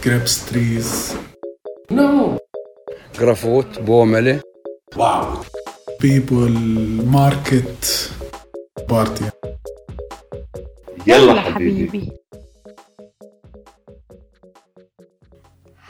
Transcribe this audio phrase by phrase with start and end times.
[0.00, 1.16] grapes trees.
[1.90, 2.38] No.
[3.14, 4.42] Grafot, Boomele.
[4.96, 5.44] Wow.
[5.98, 6.50] People,
[7.04, 8.10] market,
[8.88, 9.30] party.
[11.06, 12.12] يلا حبيبي.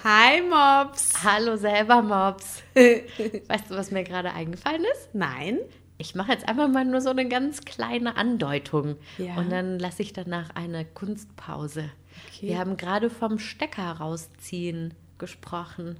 [0.04, 1.12] Hi Mops.
[1.22, 2.62] Hallo selber, Mobs.
[2.74, 5.14] weißt du, was mir gerade eingefallen ist?
[5.14, 5.58] Nein.
[5.98, 8.96] Ich mache jetzt einfach mal nur so eine ganz kleine Andeutung.
[9.18, 9.36] Ja.
[9.36, 11.84] Und dann lasse ich danach eine Kunstpause.
[12.27, 12.47] Okay.
[12.47, 15.97] Wir haben gerade vom Stecker rausziehen gesprochen.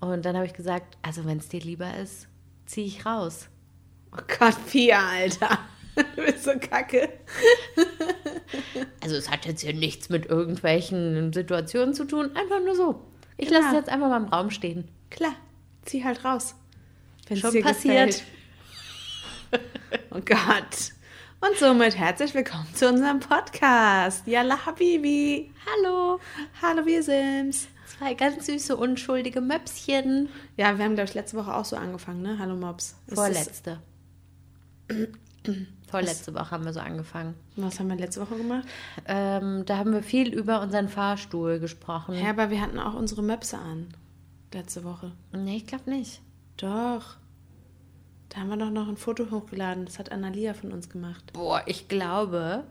[0.00, 2.28] Und dann habe ich gesagt, also wenn es dir lieber ist,
[2.66, 3.48] ziehe ich raus.
[4.12, 5.58] Oh Gott, Pia, Alter.
[6.14, 7.08] Du bist so kacke.
[9.00, 13.02] Also es hat jetzt hier nichts mit irgendwelchen Situationen zu tun, einfach nur so.
[13.36, 14.86] Ich lasse es jetzt einfach mal im Raum stehen.
[15.10, 15.34] Klar,
[15.82, 16.54] zieh halt raus.
[17.26, 18.06] Wenn's Schon dir passiert.
[18.06, 18.24] gefällt.
[20.10, 20.92] Oh Gott.
[21.40, 24.26] Und somit herzlich willkommen zu unserem Podcast.
[24.26, 25.52] Yalla Habibi.
[25.66, 26.18] Hallo,
[26.60, 27.68] Hallo, wir sind's.
[27.86, 30.28] zwei ganz süße, unschuldige Möpschen.
[30.56, 32.38] Ja, wir haben, glaube ich, letzte Woche auch so angefangen, ne?
[32.38, 32.96] Hallo Mops.
[33.06, 33.78] Ist das- Vorletzte.
[35.90, 37.34] Vorletzte Woche haben wir so angefangen.
[37.56, 38.66] Was haben wir letzte Woche gemacht?
[39.06, 42.14] Ähm, da haben wir viel über unseren Fahrstuhl gesprochen.
[42.14, 43.88] Ja, aber wir hatten auch unsere Möpse an.
[44.52, 45.12] Letzte Woche.
[45.32, 46.20] Nee, ich glaube nicht.
[46.58, 47.16] Doch.
[48.28, 49.86] Da haben wir doch noch ein Foto hochgeladen.
[49.86, 51.32] Das hat Analia von uns gemacht.
[51.32, 52.64] Boah, ich glaube,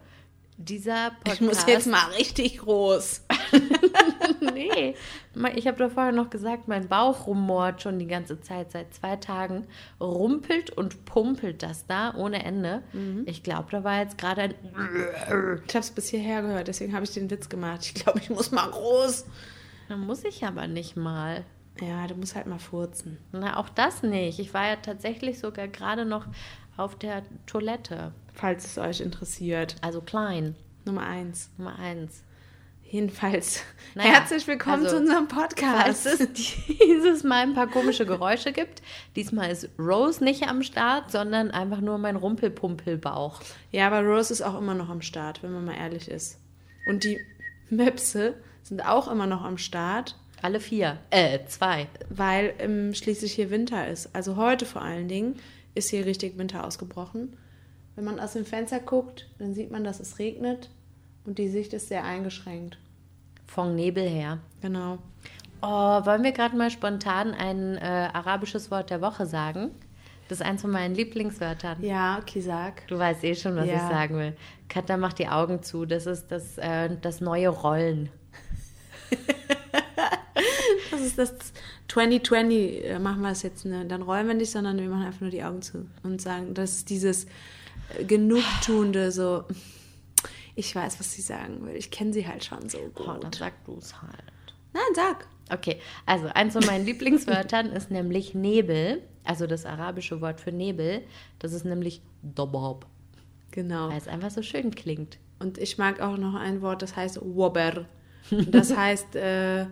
[0.58, 1.41] dieser Podcast...
[1.41, 3.23] Ich muss jetzt mal richtig groß.
[4.53, 4.94] nee,
[5.55, 8.72] ich habe doch vorher noch gesagt, mein Bauch rumort schon die ganze Zeit.
[8.72, 9.67] Seit zwei Tagen
[9.99, 12.83] rumpelt und pumpelt das da ohne Ende.
[13.25, 14.55] Ich glaube, da war jetzt gerade ein...
[15.67, 17.81] Ich habe es bis hierher gehört, deswegen habe ich den Witz gemacht.
[17.86, 19.25] Ich glaube, ich muss mal groß.
[19.89, 21.45] Da muss ich aber nicht mal.
[21.81, 23.17] Ja, du musst halt mal furzen.
[23.31, 24.39] Na, auch das nicht.
[24.39, 26.25] Ich war ja tatsächlich sogar gerade noch
[26.75, 28.14] auf der Toilette.
[28.33, 29.75] Falls es euch interessiert.
[29.81, 30.55] Also klein,
[30.86, 31.50] Nummer eins.
[31.58, 32.23] Nummer eins.
[32.89, 33.64] Jedenfalls,
[33.95, 36.05] Naja, herzlich willkommen also, zu unserem Falls Podcast.
[36.05, 38.81] es dieses Mal ein paar komische Geräusche gibt.
[39.16, 43.42] Diesmal ist Rose nicht am Start, sondern einfach nur mein Rumpelpumpelbauch.
[43.71, 46.39] Ja, aber Rose ist auch immer noch am Start, wenn man mal ehrlich ist.
[46.88, 47.20] Und die
[47.70, 50.98] Möpse sind auch immer noch am Start, Alle vier.
[51.09, 51.87] Äh, zwei.
[52.09, 54.15] weil ähm, schließlich hier Winter ist.
[54.15, 55.36] Also heute vor allen Dingen
[55.75, 57.36] ist hier richtig Winter ausgebrochen.
[57.95, 60.70] Wenn man aus dem Fenster guckt, dann sieht man, dass es regnet
[61.26, 62.77] und die Sicht ist sehr eingeschränkt.
[63.47, 64.39] Von Nebel her.
[64.61, 64.99] Genau.
[65.61, 65.65] Oh,
[66.05, 69.71] wollen wir gerade mal spontan ein äh, arabisches Wort der Woche sagen?
[70.30, 71.81] Das ist eins von meinen Lieblingswörtern.
[71.83, 72.86] Ja, okay, sag.
[72.87, 73.76] Du weißt eh schon, was Ja.
[73.76, 74.36] ich sagen will.
[74.67, 75.86] Katha macht die Augen zu.
[75.86, 78.09] Das ist das, äh, das neue Rollen.
[80.97, 81.33] Das ist das
[81.89, 82.85] 2020.
[82.85, 83.85] äh, Machen wir es jetzt, ne?
[83.85, 86.71] dann rollen wir nicht, sondern wir machen einfach nur die Augen zu und sagen, das
[86.77, 87.25] ist dieses
[87.97, 89.43] äh, Genugtuende, so.
[90.55, 91.75] Ich weiß, was sie sagen will.
[91.75, 93.35] Ich kenne sie halt schon so Oh, dann gut.
[93.35, 94.23] sag du es halt.
[94.73, 95.27] Nein, sag.
[95.52, 99.03] Okay, also eins von meinen Lieblingswörtern ist nämlich Nebel.
[99.23, 101.03] Also das arabische Wort für Nebel.
[101.39, 102.87] Das ist nämlich Dobob.
[103.52, 103.89] Genau.
[103.89, 105.19] Weil es einfach so schön klingt.
[105.39, 107.85] Und ich mag auch noch ein Wort, das heißt Wobber.
[108.31, 109.67] Das heißt äh,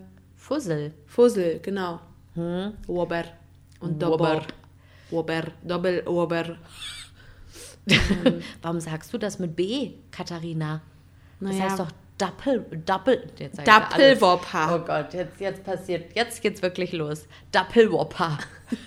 [0.45, 0.91] Fussel.
[1.07, 1.99] Fussel, genau.
[2.85, 3.23] Wobber.
[3.79, 4.45] Und Dobber.
[5.09, 5.43] Wobber.
[5.63, 6.57] Doppel Wobber.
[8.61, 10.81] Warum sagst du das mit B, Katharina?
[11.39, 11.63] Das Naja.
[11.63, 13.27] heißt doch Doppel, Doppel.
[13.65, 14.75] Doppelwopper.
[14.75, 17.25] Oh Gott, jetzt, jetzt passiert, jetzt geht's wirklich los.
[17.51, 18.37] Doppelwopper.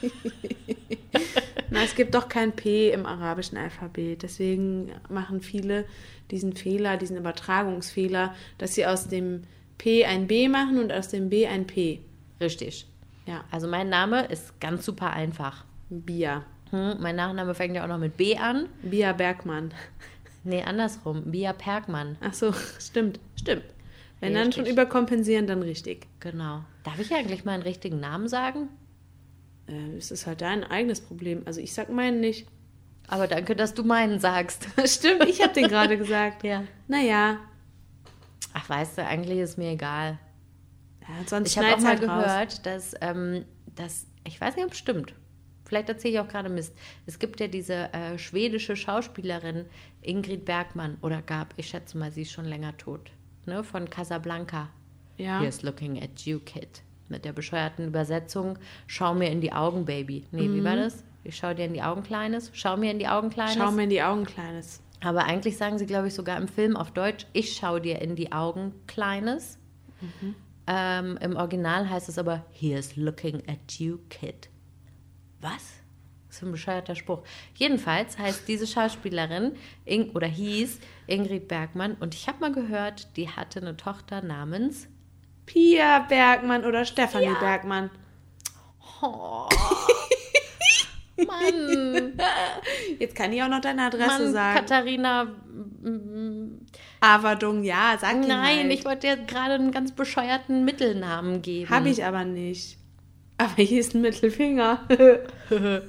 [1.70, 4.22] Na, es gibt doch kein P im arabischen Alphabet.
[4.22, 5.86] Deswegen machen viele
[6.30, 9.42] diesen Fehler, diesen Übertragungsfehler, dass sie aus dem
[9.78, 12.00] P ein B machen und aus dem B ein P.
[12.40, 12.86] Richtig.
[13.26, 15.64] Ja, Also mein Name ist ganz super einfach.
[15.90, 16.44] Bia.
[16.70, 18.68] Hm, mein Nachname fängt ja auch noch mit B an.
[18.82, 19.72] Bia Bergmann.
[20.44, 21.30] Nee, andersrum.
[21.30, 22.16] Bia Perkmann.
[22.20, 23.64] Ach so, stimmt, stimmt.
[24.20, 24.72] Wenn dann schon Richtig.
[24.72, 26.06] überkompensieren, dann richtig.
[26.20, 26.64] Genau.
[26.84, 28.68] Darf ich eigentlich meinen richtigen Namen sagen?
[29.68, 31.42] Äh, es ist halt dein eigenes Problem.
[31.44, 32.48] Also ich sag meinen nicht.
[33.06, 34.66] Aber danke, dass du meinen sagst.
[34.84, 36.42] Stimmt, ich habe den gerade gesagt.
[36.44, 36.64] ja.
[36.88, 37.38] Naja,
[38.52, 40.18] Ach, weißt du, eigentlich ist mir egal.
[41.02, 42.24] ja, Ich habe auch mal halt raus.
[42.24, 45.14] gehört, dass, ähm, dass, ich weiß nicht, ob es stimmt.
[45.64, 46.74] Vielleicht erzähle ich auch gerade Mist.
[47.06, 49.66] Es gibt ja diese äh, schwedische Schauspielerin
[50.00, 53.10] Ingrid Bergmann, oder gab, ich schätze mal, sie ist schon länger tot,
[53.44, 54.70] ne, von Casablanca.
[55.18, 55.40] Ja.
[55.40, 56.82] Here's looking at you, kid.
[57.08, 60.26] Mit der bescheuerten Übersetzung, schau mir in die Augen, Baby.
[60.30, 61.04] Nee, wie war das?
[61.24, 62.50] Ich schau dir in die Augen, Kleines.
[62.54, 63.56] Schau mir in die Augen, Kleines.
[63.56, 64.80] Schau mir in die Augen, Kleines.
[65.00, 68.16] Aber eigentlich sagen sie, glaube ich, sogar im Film auf Deutsch, ich schau dir in
[68.16, 69.58] die Augen, Kleines.
[70.66, 74.48] Ähm, Im Original heißt es aber, here's looking at you, kid.
[75.40, 75.80] Was?
[76.28, 77.22] Was für ein bescheuerter Spruch.
[77.54, 79.52] Jedenfalls heißt diese Schauspielerin
[79.86, 84.88] Ing oder hieß Ingrid Bergmann und ich habe mal gehört, die hatte eine Tochter namens
[85.46, 87.90] Pia Bergmann oder Stefanie Bergmann.
[89.00, 89.48] Oh.
[91.26, 92.12] Mann,
[92.98, 94.58] Jetzt kann ich auch noch deine Adresse Mann, sagen.
[94.58, 95.26] Katharina.
[97.00, 98.72] Averdung, ja, sag Nein, halt.
[98.72, 101.70] ich wollte dir gerade einen ganz bescheuerten Mittelnamen geben.
[101.70, 102.78] Habe ich aber nicht.
[103.36, 104.80] Aber hier ist ein Mittelfinger.
[104.88, 105.82] Sehr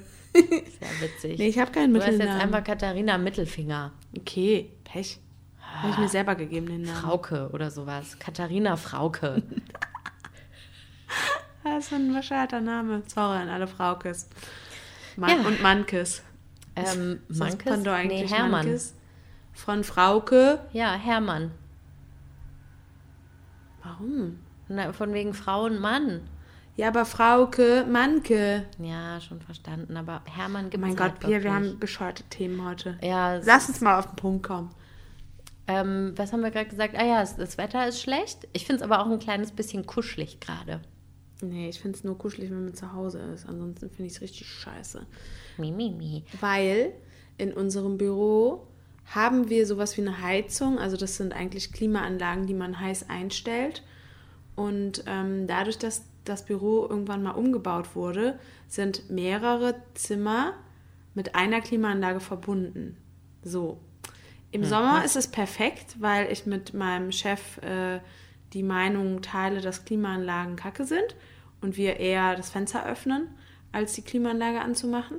[1.02, 1.40] witzig.
[1.40, 2.36] nee, ich habe keinen du hast Mittelnamen.
[2.38, 3.92] jetzt einfach Katharina Mittelfinger.
[4.18, 5.20] okay, Pech.
[5.60, 6.96] Habe ich mir selber gegeben, den Namen.
[6.98, 8.18] Frauke oder sowas.
[8.20, 9.42] Katharina Frauke.
[11.64, 13.04] Das ist ein bescheuerter Name.
[13.08, 14.30] Sorry an alle Fraukes.
[15.18, 15.48] Man Ja.
[15.48, 16.24] Und Mankes.
[16.76, 17.78] Ähm, Mankes?
[17.84, 18.52] Nee, eigentlich Hermann.
[18.66, 18.96] Mankes?
[19.54, 20.60] Von Frauke.
[20.72, 21.52] Ja, Hermann.
[23.84, 24.40] Warum?
[24.68, 26.22] Na, von wegen Frau und Mann.
[26.76, 28.66] Ja, aber Frauke, Manke.
[28.78, 29.98] Ja, schon verstanden.
[29.98, 31.52] Aber Hermann gibt Mein es Gott, halt wir wirklich.
[31.54, 32.98] haben bescheuerte Themen heute.
[33.02, 34.70] Ja, es Lass uns mal auf den Punkt kommen.
[35.68, 36.96] Ähm, was haben wir gerade gesagt?
[36.98, 38.48] Ah ja, es- das Wetter ist schlecht.
[38.54, 40.80] Ich finde es aber auch ein kleines bisschen kuschelig gerade.
[41.42, 43.48] Nee, ich finde es nur kuschelig, wenn man zu Hause ist.
[43.48, 45.06] Ansonsten finde ich es richtig scheiße.
[45.58, 46.24] Mi, mi, mi.
[46.40, 46.94] Weil
[47.38, 48.68] in unserem Büro
[49.06, 50.78] haben wir sowas wie eine Heizung.
[50.78, 53.84] Also das sind eigentlich Klimaanlagen, die man heiß einstellt.
[54.56, 58.38] Und ähm, dadurch, dass das Büro irgendwann mal umgebaut wurde,
[58.68, 60.54] sind mehrere Zimmer
[61.14, 62.98] mit einer Klimaanlage verbunden.
[63.42, 63.80] So.
[64.52, 68.00] Im Sommer ist es perfekt, weil ich mit meinem Chef äh,
[68.54, 71.16] die Meinung teile, dass Klimaanlagen kacke sind
[71.62, 73.28] und wir eher das Fenster öffnen,
[73.72, 75.18] als die Klimaanlage anzumachen.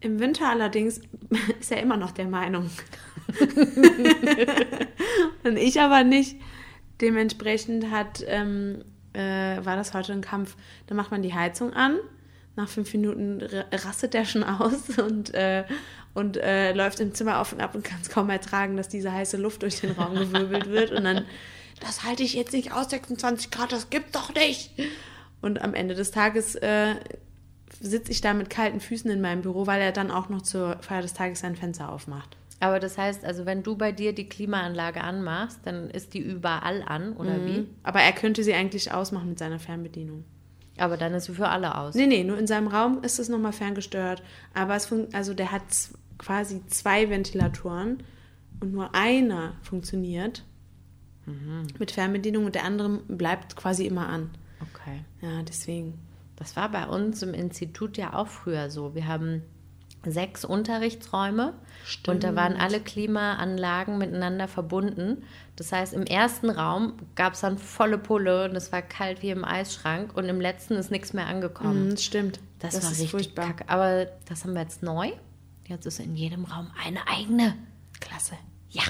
[0.00, 1.00] Im Winter allerdings
[1.60, 2.70] ist er immer noch der Meinung.
[5.44, 6.36] und ich aber nicht.
[7.00, 10.56] Dementsprechend hat, ähm, äh, war das heute ein Kampf.
[10.86, 11.98] Da macht man die Heizung an.
[12.54, 13.42] Nach fünf Minuten
[13.72, 15.64] rastet der schon aus und, äh,
[16.14, 19.12] und äh, läuft im Zimmer auf und ab und kann es kaum ertragen, dass diese
[19.12, 20.92] heiße Luft durch den Raum gewirbelt wird.
[20.92, 21.24] Und dann,
[21.82, 24.70] das halte ich jetzt nicht aus, 26 Grad, das gibt's doch nicht.
[25.40, 26.94] Und am Ende des Tages äh,
[27.80, 30.78] sitze ich da mit kalten Füßen in meinem Büro, weil er dann auch noch zur
[30.80, 32.36] Feier des Tages sein Fenster aufmacht.
[32.60, 36.84] Aber das heißt, also wenn du bei dir die Klimaanlage anmachst, dann ist die überall
[36.86, 37.66] an, oder wie?
[37.82, 40.24] Aber er könnte sie eigentlich ausmachen mit seiner Fernbedienung.
[40.78, 41.96] Aber dann ist sie für alle aus.
[41.96, 44.22] Nee, nee, nur in seinem Raum ist es nochmal ferngesteuert.
[44.54, 45.64] Aber es also der hat
[46.18, 48.04] quasi zwei Ventilatoren
[48.60, 50.44] und nur einer funktioniert
[51.78, 54.30] mit Fernbedienung und der andere bleibt quasi immer an.
[54.60, 55.04] Okay.
[55.20, 55.98] Ja, deswegen.
[56.36, 58.94] Das war bei uns im Institut ja auch früher so.
[58.94, 59.42] Wir haben
[60.04, 61.54] sechs Unterrichtsräume
[62.08, 65.22] und da waren alle Klimaanlagen miteinander verbunden.
[65.54, 69.30] Das heißt, im ersten Raum gab es dann volle Pulle und es war kalt wie
[69.30, 71.90] im Eisschrank und im letzten ist nichts mehr angekommen.
[71.90, 72.40] Mhm, stimmt.
[72.58, 73.46] Das, das war ist richtig furchtbar.
[73.46, 73.68] kacke.
[73.68, 75.12] Aber das haben wir jetzt neu.
[75.68, 77.54] Jetzt ist in jedem Raum eine eigene.
[78.00, 78.34] Klasse.
[78.70, 78.82] Ja.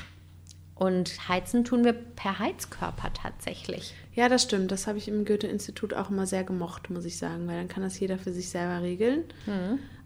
[0.82, 3.94] Und heizen tun wir per Heizkörper tatsächlich.
[4.14, 4.72] Ja, das stimmt.
[4.72, 7.84] Das habe ich im Goethe-Institut auch immer sehr gemocht, muss ich sagen, weil dann kann
[7.84, 9.22] das jeder für sich selber regeln.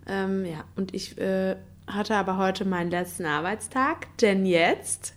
[0.07, 1.57] Ähm, ja, und ich äh,
[1.87, 5.15] hatte aber heute meinen letzten Arbeitstag, denn jetzt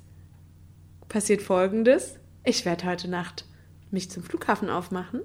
[1.09, 2.15] passiert Folgendes.
[2.45, 3.43] Ich werde heute Nacht
[3.91, 5.19] mich zum Flughafen aufmachen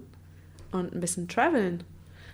[0.72, 1.84] und ein bisschen traveln.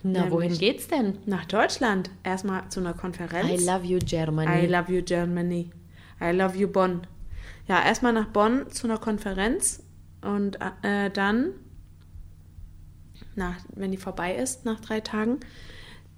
[0.02, 1.18] Na, Nämlich wohin geht's denn?
[1.26, 2.08] Nach Deutschland.
[2.24, 3.60] Erstmal zu einer Konferenz.
[3.60, 4.64] I love you, Germany.
[4.64, 5.70] I love you, Germany.
[6.18, 7.02] I love you, Bonn.
[7.66, 9.82] Ja, erstmal nach Bonn zu einer Konferenz
[10.22, 11.52] und äh, dann,
[13.34, 15.40] nach, wenn die vorbei ist, nach drei Tagen,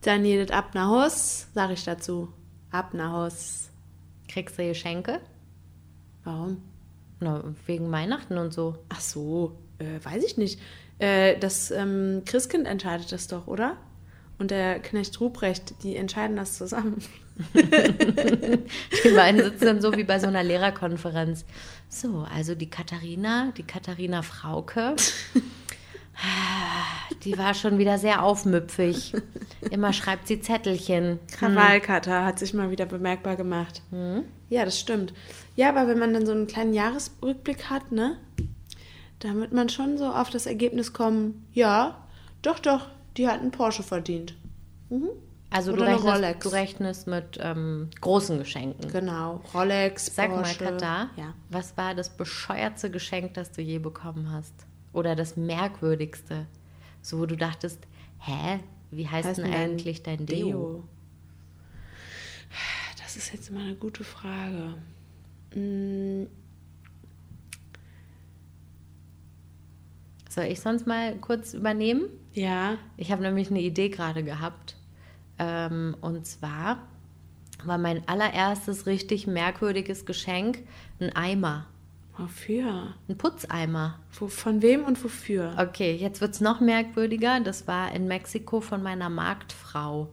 [0.03, 2.33] dann jedet ab nach Haus, sage ich dazu.
[2.71, 3.71] Ab nach Haus.
[4.29, 5.21] Kriegst du Geschenke?
[6.25, 6.63] Warum?
[7.21, 8.79] Na, wegen Weihnachten und so.
[8.89, 10.61] Ach so, äh, weiß ich nicht.
[10.99, 13.77] Äh, das ähm, Christkind entscheidet das doch, oder?
[14.39, 17.03] Und der Knecht Ruprecht, die entscheiden das zusammen.
[17.55, 21.45] Die beiden sitzen dann so wie bei so einer Lehrerkonferenz.
[21.89, 24.97] So, also die Katharina, die Katharina Frauke,
[27.25, 29.15] die war schon wieder sehr aufmüpfig.
[29.71, 31.19] Immer schreibt sie Zettelchen.
[31.33, 33.83] Krawallkater hat sich mal wieder bemerkbar gemacht.
[34.49, 35.13] Ja, das stimmt.
[35.57, 38.17] Ja, aber wenn man dann so einen kleinen Jahresrückblick hat, ne,
[39.19, 42.07] da wird man schon so auf das Ergebnis kommen, ja,
[42.43, 44.35] doch, doch, die hat einen Porsche verdient.
[45.53, 46.39] Also du Oder eine rechnest, Rolex.
[46.45, 48.91] du rechnest mit ähm, großen Geschenken.
[48.91, 50.65] Genau, Rolex, Sag Porsche.
[50.65, 51.35] mal, Katha, Ja.
[51.51, 54.55] was war das bescheuertste Geschenk, das du je bekommen hast?
[54.95, 56.47] Oder das merkwürdigste?
[57.03, 57.81] So, wo du dachtest,
[58.21, 60.47] hä, wie heißt, Heißt denn eigentlich dein Deo?
[60.47, 60.85] Deo.
[63.03, 64.75] Das ist jetzt mal eine gute Frage.
[65.55, 66.27] Mm,
[70.31, 72.07] Soll ich sonst mal kurz übernehmen?
[72.33, 74.77] ja, Ich habe nämlich eine Idee gerade gehabt.
[75.43, 76.79] Ähm, und zwar
[77.65, 80.61] war mein allererstes richtig merkwürdiges Geschenk
[81.01, 81.67] ein Eimer.
[82.17, 82.95] Wofür?
[83.09, 83.99] Ein Putzeimer.
[84.19, 85.55] Wo, von wem und wofür?
[85.59, 87.41] Okay, jetzt wird es noch merkwürdiger.
[87.41, 90.09] Das war in Mexiko von meiner Marktfrau.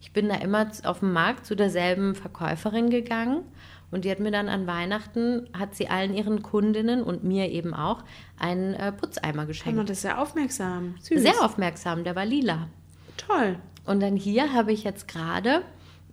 [0.00, 3.42] Ich bin da immer auf dem Markt zu derselben Verkäuferin gegangen
[3.90, 7.74] und die hat mir dann an Weihnachten, hat sie allen ihren Kundinnen und mir eben
[7.74, 8.04] auch
[8.38, 9.88] einen äh, Putzeimer geschenkt.
[9.88, 10.94] das ist ja aufmerksam.
[11.00, 11.22] Süß.
[11.22, 12.68] Sehr aufmerksam, der war lila.
[13.16, 13.56] toll.
[13.88, 15.62] Und dann hier habe ich jetzt gerade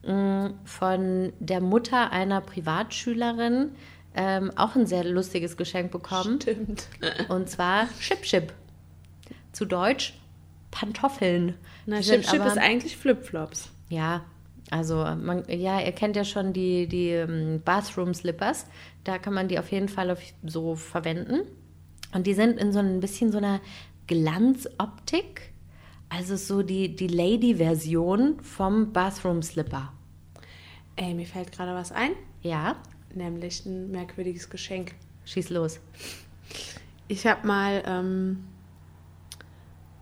[0.03, 3.71] mh, von der Mutter einer Privatschülerin
[4.15, 6.39] ähm, auch ein sehr lustiges Geschenk bekommen.
[6.41, 6.87] Stimmt.
[7.27, 8.53] Und zwar Chip Chip.
[9.51, 10.13] Zu Deutsch
[10.71, 11.55] Pantoffeln.
[11.85, 13.69] Na, Chip Chip aber- ist eigentlich Flipflops.
[13.89, 14.23] Ja,
[14.71, 18.65] also man, ja, ihr kennt ja schon die, die ähm, Bathroom Slippers.
[19.03, 21.41] Da kann man die auf jeden Fall auf, so verwenden.
[22.13, 23.59] Und die sind in so ein bisschen so einer
[24.07, 25.53] Glanzoptik.
[26.15, 29.91] Also so die, die Lady-Version vom Bathroom Slipper.
[30.95, 32.77] Ey, mir fällt gerade was ein, Ja,
[33.13, 34.95] nämlich ein merkwürdiges Geschenk.
[35.25, 35.81] schieß los.
[37.09, 38.45] Ich habe mal ähm,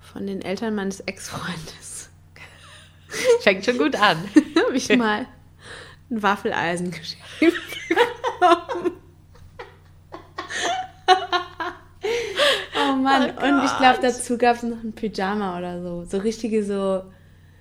[0.02, 2.12] von den Eltern meines Ex-Freundes
[3.42, 4.18] Fängt schon gut an.
[4.68, 5.26] habe ich mal
[6.12, 7.58] ein Waffeleisen geschenkt
[7.90, 8.92] bekommen.
[13.04, 13.30] Oh Mann,
[13.60, 16.04] und ich glaube, dazu gab es noch ein Pyjama oder so.
[16.06, 17.04] So richtige, so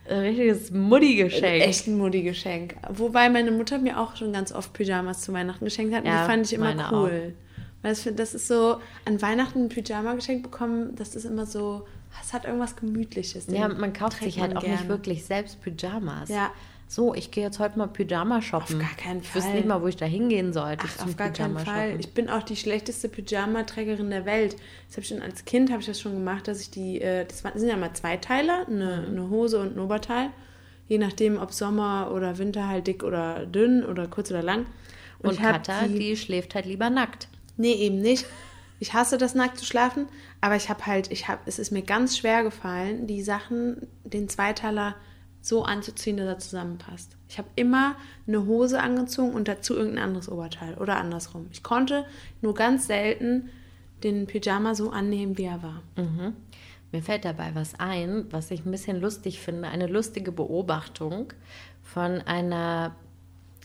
[0.09, 1.63] Ein richtiges Mutti-Geschenk.
[1.63, 2.77] echt ein Mutti-Geschenk.
[2.91, 6.03] Wobei meine Mutter mir auch schon ganz oft Pyjamas zu Weihnachten geschenkt hat.
[6.05, 7.35] Und Ja, die fand ich immer cool.
[7.83, 11.87] Weil das, ist so, an Weihnachten ein Pyjama geschenkt bekommen, das ist immer so,
[12.23, 13.47] es hat irgendwas Gemütliches.
[13.49, 14.89] Ja, man kauft sich halt auch nicht gerne.
[14.89, 16.29] wirklich selbst Pyjamas.
[16.29, 16.51] Ja.
[16.93, 18.77] So, ich gehe jetzt heute mal Pyjama shoppen.
[18.77, 19.57] Auf gar keinen Ich wüsste Fall.
[19.57, 20.85] nicht mal, wo ich da hingehen sollte.
[20.87, 21.87] Ach, auf gar keinen Pyjama Fall.
[21.89, 22.01] shoppen.
[22.01, 24.57] Ich bin auch die schlechteste Pyjama-Trägerin der Welt.
[24.89, 27.25] Das habe ich schon als Kind habe ich das schon gemacht, dass ich die, äh,
[27.25, 29.17] das sind ja mal zwei Teiler, eine, Mhm.
[29.19, 30.29] eine Hose und ein Oberteil.
[30.87, 34.67] Je nachdem, ob Sommer oder Winter halt dick oder dünn oder kurz oder lang.
[35.21, 37.29] Und hab Katha, die, schläft halt lieber nackt.
[37.57, 38.27] Nee, eben nicht.
[38.81, 40.09] Ich hasse das, nackt zu schlafen,
[40.43, 44.29] aber ich habe halt, ich habe, es ist mir ganz schwer gefallen, die Sachen, den
[44.29, 44.95] Zweiteiler
[45.43, 47.17] so anzuziehen, dass er zusammenpasst.
[47.29, 47.97] Ich habe immer
[48.27, 51.49] eine Hose angezogen und dazu irgendein anderes Oberteil oder andersrum.
[51.51, 52.07] Ich konnte
[52.41, 53.51] nur ganz selten
[54.03, 55.83] den Pyjama so annehmen, wie er war.
[56.93, 59.69] Mir fällt dabei was ein, was ich ein bisschen lustig finde.
[59.69, 61.33] Eine lustige Beobachtung
[61.83, 62.95] von einer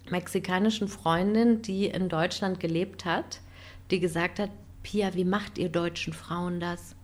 [0.09, 3.41] mexikanischen Freundin, die in Deutschland gelebt hat,
[3.91, 4.49] die gesagt hat,
[4.81, 6.95] Pia, wie macht ihr deutschen Frauen das?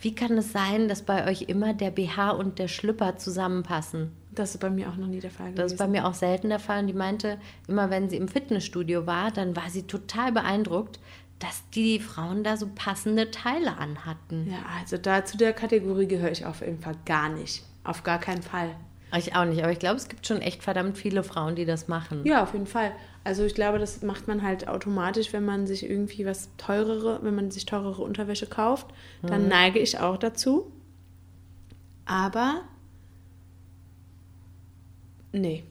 [0.00, 4.12] Wie kann es sein, dass bei euch immer der BH und der Schlüpper zusammenpassen?
[4.32, 6.02] Das ist bei mir auch noch nie der Fall Das ist bei gewesen.
[6.02, 6.80] mir auch selten der Fall.
[6.80, 7.38] Und die meinte,
[7.68, 11.00] immer wenn sie im Fitnessstudio war, dann war sie total beeindruckt,
[11.38, 14.46] dass die Frauen da so passende Teile anhatten.
[14.50, 17.62] ja, also da zu der Kategorie gehöre ich auf jeden Fall gar nicht.
[17.84, 18.70] Auf gar keinen Fall.
[19.16, 21.88] Ich auch nicht, aber ich glaube, es gibt schon echt verdammt viele Frauen, die das
[21.88, 22.24] machen.
[22.24, 22.92] Ja, auf jeden Fall.
[23.22, 27.34] Also ich glaube, das macht man halt automatisch, wenn man sich irgendwie was teurere, wenn
[27.34, 28.86] man sich teurere Unterwäsche kauft,
[29.22, 30.72] dann neige ich auch dazu.
[32.06, 32.62] Aber
[35.32, 35.64] nee.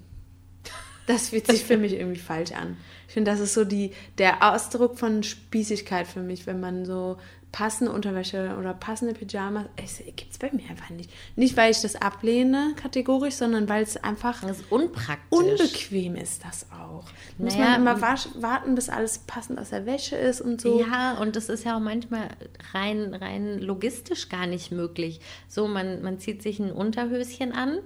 [1.08, 2.78] Das fühlt sich für mich irgendwie falsch an.
[3.08, 7.18] Ich finde, das ist so die, der Ausdruck von Spießigkeit für mich, wenn man so
[7.52, 11.10] passende Unterwäsche oder passende Pyjamas, es gibt es bei mir einfach nicht.
[11.36, 15.26] Nicht, weil ich das ablehne kategorisch, sondern weil es einfach Das ist unpraktisch.
[15.32, 17.06] unbequem ist das auch.
[17.38, 20.80] Muss Naja, man immer warten, bis alles passend aus der Wäsche ist und so.
[20.80, 22.30] Ja, und das ist ja auch manchmal
[22.74, 25.20] rein, rein logistisch gar nicht möglich.
[25.48, 27.80] So, man, man zieht sich ein Unterhöschen an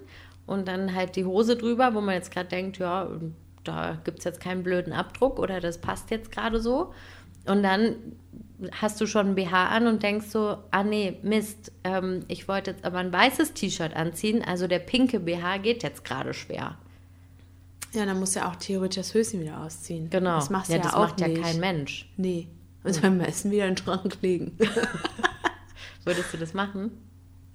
[0.45, 3.09] und dann halt die Hose drüber, wo man jetzt gerade denkt, ja,
[3.63, 6.93] da gibt es jetzt keinen blöden Abdruck oder das passt jetzt gerade so.
[7.45, 7.95] Und dann
[8.71, 12.71] hast du schon ein BH an und denkst so, ah nee, Mist, ähm, ich wollte
[12.71, 16.77] jetzt aber ein weißes T-Shirt anziehen, also der pinke BH geht jetzt gerade schwer.
[17.93, 20.09] Ja, dann musst du ja auch theoretisch das Höschen wieder ausziehen.
[20.09, 20.35] Genau.
[20.35, 21.41] Das machst ja, ja, das auch macht ja nicht.
[21.41, 22.09] kein Mensch.
[22.17, 22.47] Nee.
[22.83, 24.57] Und beim Essen wieder in den Schrank legen.
[26.03, 26.91] Würdest du das machen,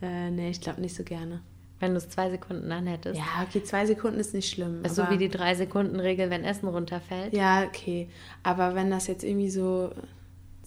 [0.01, 1.43] äh, nee, ich glaube nicht so gerne.
[1.81, 3.19] Wenn du es zwei Sekunden anhättest?
[3.19, 4.85] Ja, okay, zwei Sekunden ist nicht schlimm.
[4.85, 7.33] Ist so wie die drei Sekunden Regel, wenn Essen runterfällt.
[7.33, 8.09] Ja, okay.
[8.43, 9.93] Aber wenn das jetzt irgendwie so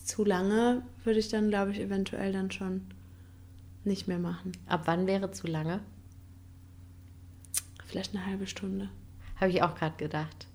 [0.04, 2.82] zu lange, würde ich dann, glaube ich, eventuell dann schon
[3.84, 4.52] nicht mehr machen.
[4.68, 5.80] Ab wann wäre zu lange?
[7.86, 8.90] Vielleicht eine halbe Stunde.
[9.36, 10.48] Habe ich auch gerade gedacht.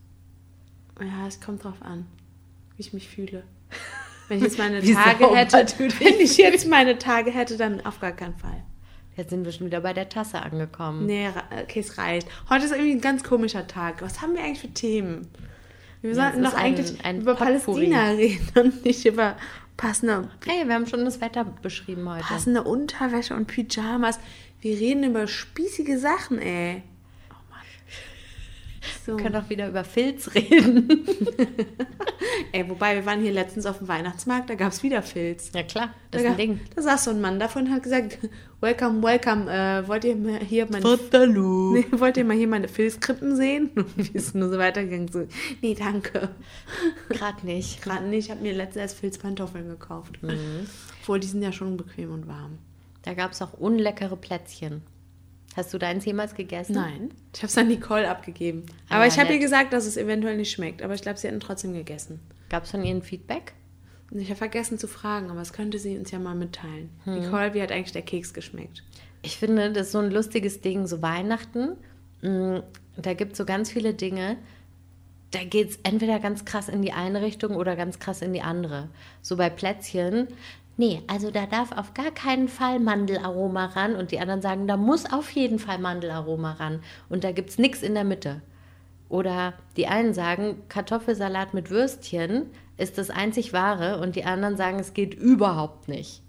[1.01, 2.07] Ja, es kommt drauf an,
[2.77, 3.43] wie ich mich fühle.
[4.29, 5.57] Wenn ich jetzt meine Tage hätte,
[6.01, 8.65] wenn ich jetzt meine Tage hätte, dann auf gar keinen Fall.
[9.17, 11.07] Jetzt sind wir schon wieder bei der Tasse angekommen.
[11.07, 11.29] Nee,
[11.63, 12.29] okay, es reicht.
[12.51, 14.03] Heute ist irgendwie ein ganz komischer Tag.
[14.03, 15.29] Was haben wir eigentlich für Themen?
[16.03, 17.89] Wir Ja, sollten doch ein- eigentlich ein über Potpourri.
[17.91, 19.37] Palästina reden und nicht über
[19.79, 22.23] passende, Hey, wir haben schon das Wetter beschrieben heute.
[22.25, 24.19] passende Unterwäsche und Pyjamas.
[24.61, 26.83] Wir reden über spießige Sachen, ey.
[29.05, 29.17] So.
[29.17, 31.07] Wir können auch wieder über Filz reden.
[32.53, 35.51] Ey, wobei, wir waren hier letztens auf dem Weihnachtsmarkt, da gab es wieder Filz.
[35.55, 36.61] Ja klar, das da, ist ein Ding.
[36.75, 38.19] Da saß so ein Mann davon und hat gesagt,
[38.61, 40.85] welcome, welcome, äh, wollt ihr mal hier meine...
[41.77, 43.71] Nee, wollt ihr mal hier meine Filzkrippen sehen?
[43.77, 45.27] Und wir sind nur so weitergegangen, so,
[45.63, 46.31] nee, danke.
[47.09, 47.83] Gerade nicht.
[47.83, 50.19] Gerade nicht, ich habe mir letztens erst Filzpantoffeln gekauft.
[51.03, 52.59] Obwohl, die sind ja schon bequem und warm.
[53.03, 54.83] Da gab es auch unleckere Plätzchen.
[55.57, 56.75] Hast du deins jemals gegessen?
[56.75, 58.67] Nein, ich habe es an Nicole abgegeben.
[58.91, 60.83] Ah, Aber ich habe ihr gesagt, dass es eventuell nicht schmeckt.
[60.83, 62.21] Aber ich glaube, sie hätten trotzdem gegessen.
[62.51, 63.55] Gab es von ihr ein Feedback?
[64.13, 66.91] Ich habe vergessen zu fragen, aber das könnte sie uns ja mal mitteilen.
[67.07, 68.85] Nicole, wie hat eigentlich der Keks geschmeckt?
[69.23, 71.77] Ich finde, das ist so ein lustiges Ding, so Weihnachten.
[72.23, 72.63] mh,
[72.99, 74.37] Da gibt es so ganz viele Dinge,
[75.33, 78.43] da geht es entweder ganz krass in die eine Richtung oder ganz krass in die
[78.43, 78.89] andere.
[79.23, 80.29] So bei Plätzchen,
[80.77, 84.77] nee, also da darf auf gar keinen Fall Mandelaroma ran und die anderen sagen, da
[84.77, 88.43] muss auf jeden Fall Mandelaroma ran und da gibt es nichts in der Mitte.
[89.09, 94.79] Oder die einen sagen, Kartoffelsalat mit Würstchen ist das einzig wahre und die anderen sagen,
[94.79, 96.23] es geht überhaupt nicht.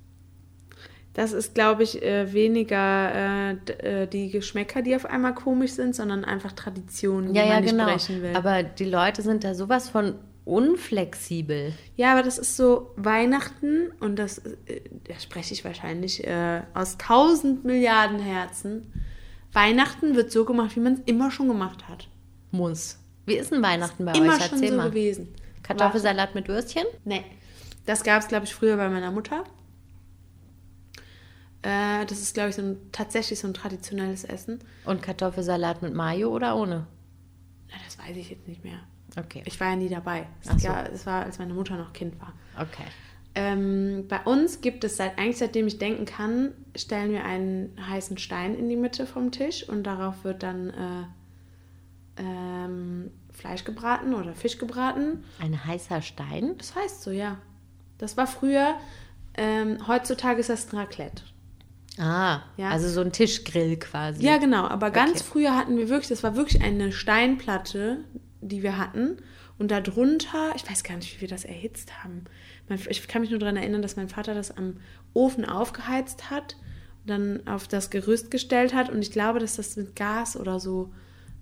[1.14, 5.96] Das ist, glaube ich, äh, weniger äh, äh, die Geschmäcker, die auf einmal komisch sind,
[5.96, 7.86] sondern einfach Traditionen, die Ja, man ja, nicht genau.
[7.86, 8.36] brechen will.
[8.36, 10.14] Aber die Leute sind da sowas von
[10.48, 11.74] unflexibel.
[11.96, 16.98] ja, aber das ist so Weihnachten und das, äh, da spreche ich wahrscheinlich äh, aus
[16.98, 18.92] tausend Milliarden Herzen.
[19.54, 22.08] Weihnachten wird so gemacht, wie man es immer schon gemacht hat.
[22.52, 22.98] Muss.
[23.26, 24.44] Wie ist denn Weihnachten bei immer euch?
[24.44, 24.90] schon Erzähl so mal.
[24.90, 25.34] gewesen.
[25.64, 26.86] Kartoffelsalat mit Würstchen?
[27.04, 27.24] Nee.
[27.86, 29.44] Das gab es, glaube ich, früher bei meiner Mutter.
[31.62, 34.60] Äh, das ist, glaube ich, so ein, tatsächlich so ein traditionelles Essen.
[34.86, 36.88] Und Kartoffelsalat mit Mayo oder ohne?
[37.70, 38.80] Na, das weiß ich jetzt nicht mehr.
[39.16, 39.42] Okay.
[39.46, 40.28] Ich war ja nie dabei.
[40.44, 40.68] Es so.
[40.68, 42.34] ja, es war, als meine Mutter noch Kind war.
[42.56, 42.84] Okay.
[43.36, 48.18] Ähm, bei uns gibt es seit eigentlich seitdem ich denken kann, stellen wir einen heißen
[48.18, 54.34] Stein in die Mitte vom Tisch und darauf wird dann äh, ähm, Fleisch gebraten oder
[54.34, 55.24] Fisch gebraten.
[55.40, 56.56] Ein heißer Stein?
[56.58, 57.38] Das heißt so, ja.
[58.00, 58.76] Das war früher.
[59.36, 61.22] Ähm, heutzutage ist das ein Raclette.
[62.00, 62.70] Ah, Ja.
[62.70, 64.24] also so ein Tischgrill quasi.
[64.24, 64.66] Ja, genau.
[64.68, 65.24] Aber ganz Okay.
[65.30, 68.04] früher hatten wir wirklich, das war wirklich eine Steinplatte,
[68.42, 69.18] die wir hatten.
[69.58, 72.26] Und darunter, ich weiß gar nicht, wie wir das erhitzt haben.
[72.90, 74.78] Ich kann mich nur daran erinnern, dass mein Vater das am
[75.14, 76.58] Ofen aufgeheizt hat
[77.02, 78.90] und dann auf das Gerüst gestellt hat.
[78.90, 80.94] Und ich glaube, dass das mit Gas oder so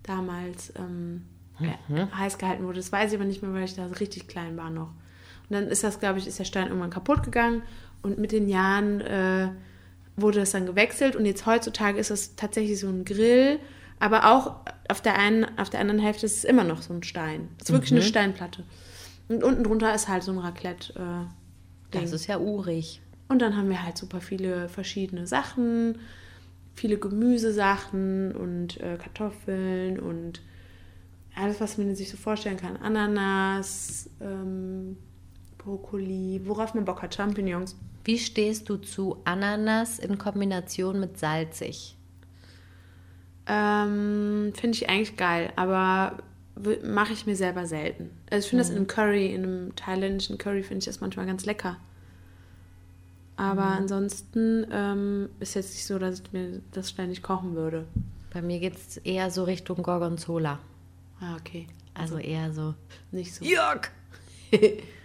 [0.03, 1.25] damals ähm,
[1.59, 2.77] ja, heiß gehalten wurde.
[2.77, 4.89] Das weiß ich aber nicht mehr, weil ich da richtig klein war noch.
[5.49, 7.63] Und dann ist das, glaube ich, ist der Stein irgendwann kaputt gegangen.
[8.01, 9.49] Und mit den Jahren äh,
[10.15, 11.15] wurde das dann gewechselt.
[11.15, 13.59] Und jetzt heutzutage ist es tatsächlich so ein Grill.
[13.99, 14.57] Aber auch
[14.89, 17.49] auf der einen, auf der anderen Hälfte ist es immer noch so ein Stein.
[17.59, 18.63] Es ist wirklich eine Steinplatte.
[19.27, 20.93] Und unten drunter ist halt so ein Raclette.
[20.93, 22.01] Äh, Ding.
[22.01, 23.01] Das ist ja urig.
[23.27, 25.97] Und dann haben wir halt super viele verschiedene Sachen,
[26.75, 30.41] viele Gemüsesachen und äh, Kartoffeln und
[31.35, 32.77] alles, was man sich so vorstellen kann.
[32.77, 34.97] Ananas, ähm,
[35.57, 37.75] Brokkoli, worauf man Bock hat, Champignons.
[38.03, 41.94] Wie stehst du zu Ananas in Kombination mit salzig?
[43.47, 46.17] Ähm, finde ich eigentlich geil, aber
[46.83, 48.09] mache ich mir selber selten.
[48.29, 51.25] Also ich finde das in einem Curry, in einem thailändischen Curry finde ich das manchmal
[51.25, 51.77] ganz lecker.
[53.37, 57.85] Aber ansonsten ähm, ist jetzt nicht so, dass ich mir das ständig kochen würde.
[58.33, 60.59] Bei mir geht es eher so Richtung Gorgonzola.
[61.19, 61.67] Ah, okay.
[61.93, 62.75] Also eher so.
[63.11, 63.43] Nicht so.
[63.43, 63.89] Jörg!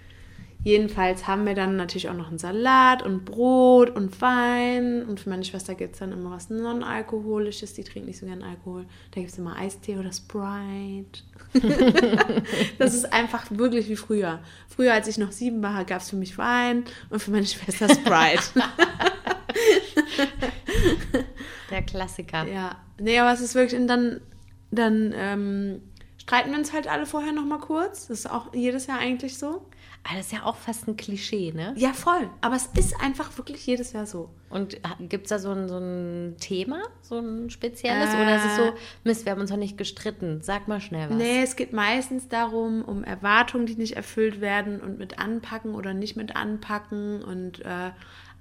[0.62, 5.06] Jedenfalls haben wir dann natürlich auch noch einen Salat und Brot und Wein.
[5.06, 7.72] Und für meine Schwester gibt es dann immer was Non-Alkoholisches.
[7.72, 8.84] Die trinkt nicht so gern Alkohol.
[9.12, 11.22] Da gibt es immer Eistee oder Sprite.
[12.78, 14.40] das ist einfach wirklich wie früher.
[14.68, 17.88] Früher, als ich noch sieben war, gab es für mich Wein und für meine Schwester
[17.88, 18.42] Sprite.
[21.70, 22.46] Der Klassiker.
[22.46, 22.76] ja.
[22.98, 23.80] Nee, aber es ist wirklich.
[23.80, 24.20] Und dann,
[24.70, 25.80] dann ähm,
[26.18, 28.08] streiten wir uns halt alle vorher noch mal kurz.
[28.08, 29.62] Das ist auch jedes Jahr eigentlich so.
[30.02, 31.74] Aber das ist ja auch fast ein Klischee, ne?
[31.76, 32.28] Ja, voll.
[32.40, 34.30] Aber es ist einfach wirklich jedes Jahr so.
[34.48, 38.12] Und gibt es da so ein, so ein Thema, so ein spezielles?
[38.14, 38.72] Oder ist es so,
[39.04, 41.16] Mist, wir haben uns noch nicht gestritten, sag mal schnell was.
[41.16, 45.94] Nee, es geht meistens darum, um Erwartungen, die nicht erfüllt werden und mit anpacken oder
[45.94, 47.22] nicht mit anpacken.
[47.22, 47.90] Und äh,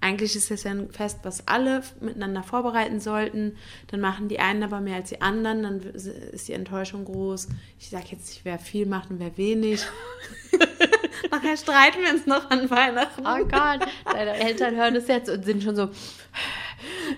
[0.01, 3.57] eigentlich ist es ja ein Fest, was alle miteinander vorbereiten sollten.
[3.87, 7.49] Dann machen die einen aber mehr als die anderen, dann ist die Enttäuschung groß.
[7.77, 9.85] Ich sage jetzt nicht, wer viel macht und wer wenig.
[11.31, 13.21] Nachher streiten wir uns noch an Weihnachten.
[13.25, 15.89] Oh Gott, deine Eltern hören das jetzt und sind schon so,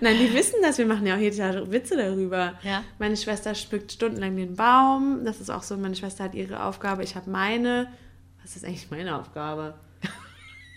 [0.00, 0.78] Nein, die wissen das.
[0.78, 2.54] Wir machen ja auch jedes Jahr Witze darüber.
[2.62, 2.82] Ja.
[2.98, 5.24] Meine Schwester schmückt stundenlang den Baum.
[5.24, 5.76] Das ist auch so.
[5.76, 7.04] Meine Schwester hat ihre Aufgabe.
[7.04, 7.88] Ich habe meine.
[8.42, 9.74] Was ist eigentlich meine Aufgabe?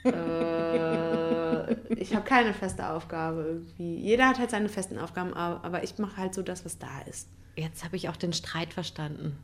[0.05, 3.95] Äh, ich habe keine feste Aufgabe irgendwie.
[3.95, 7.27] Jeder hat halt seine festen Aufgaben, aber ich mache halt so das, was da ist.
[7.55, 9.37] jetzt habe ich auch den Streit verstanden.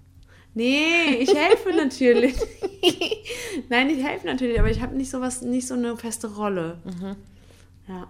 [0.53, 2.35] Nee, ich helfe natürlich.
[3.69, 6.77] Nein, ich helfe natürlich, aber ich habe nicht sowas, nicht so eine feste Rolle.
[7.87, 8.07] Ja.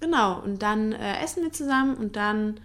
[0.00, 0.40] Genau.
[0.40, 2.60] Und dann äh, essen wir zusammen und dann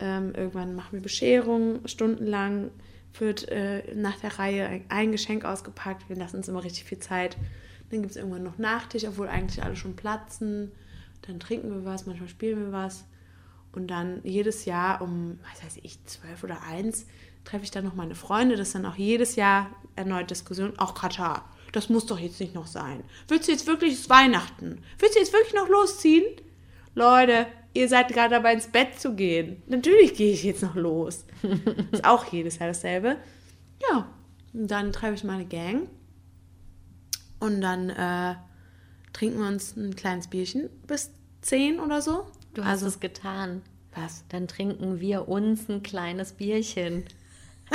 [0.00, 2.70] ähm, irgendwann machen wir Bescherung, stundenlang
[3.18, 6.08] wird äh, nach der Reihe ein, ein Geschenk ausgepackt.
[6.08, 7.36] Wir lassen uns immer richtig viel Zeit.
[7.90, 10.72] Dann gibt es irgendwann noch Nachtisch, obwohl eigentlich alle schon platzen.
[11.22, 13.04] Dann trinken wir was, manchmal spielen wir was.
[13.72, 17.06] Und dann jedes Jahr um, was weiß ich, zwölf oder eins
[17.44, 18.56] treffe ich dann noch meine Freunde.
[18.56, 20.78] Das ist dann auch jedes Jahr erneut Diskussion.
[20.78, 23.04] Auch Katar, das muss doch jetzt nicht noch sein.
[23.28, 24.82] Willst du jetzt wirklich es ist Weihnachten?
[24.98, 26.24] Willst du jetzt wirklich noch losziehen?
[26.94, 29.62] Leute, ihr seid gerade dabei ins Bett zu gehen.
[29.66, 31.24] Natürlich gehe ich jetzt noch los.
[31.92, 33.16] ist auch jedes Jahr dasselbe.
[33.90, 34.08] Ja,
[34.52, 35.88] und dann treffe ich meine Gang.
[37.40, 38.36] Und dann äh,
[39.12, 41.10] trinken wir uns ein kleines Bierchen bis
[41.42, 42.26] 10 oder so.
[42.54, 43.62] Du hast es getan.
[43.94, 44.24] Was?
[44.28, 47.04] Dann trinken wir uns ein kleines Bierchen.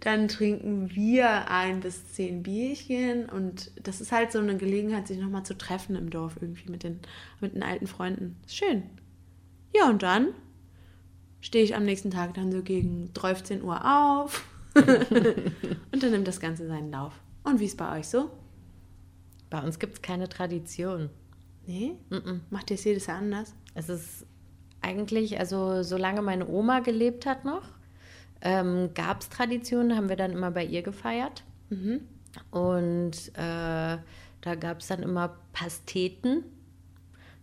[0.00, 5.18] Dann trinken wir ein bis zehn Bierchen und das ist halt so eine Gelegenheit, sich
[5.18, 7.00] nochmal zu treffen im Dorf irgendwie mit den,
[7.40, 8.36] mit den alten Freunden.
[8.44, 8.82] Ist schön.
[9.74, 10.28] Ja, und dann
[11.40, 16.40] stehe ich am nächsten Tag dann so gegen 13 Uhr auf und dann nimmt das
[16.40, 17.12] Ganze seinen Lauf.
[17.44, 18.30] Und wie ist bei euch so?
[19.50, 21.10] Bei uns gibt es keine Tradition.
[21.66, 21.94] Nee?
[22.50, 23.54] Macht ihr es jedes Jahr anders?
[23.74, 24.26] Es ist
[24.80, 27.62] eigentlich, also solange meine Oma gelebt hat noch,
[28.40, 31.44] ähm, gab es Traditionen, haben wir dann immer bei ihr gefeiert.
[32.50, 33.96] Und äh,
[34.40, 36.44] da gab es dann immer Pasteten.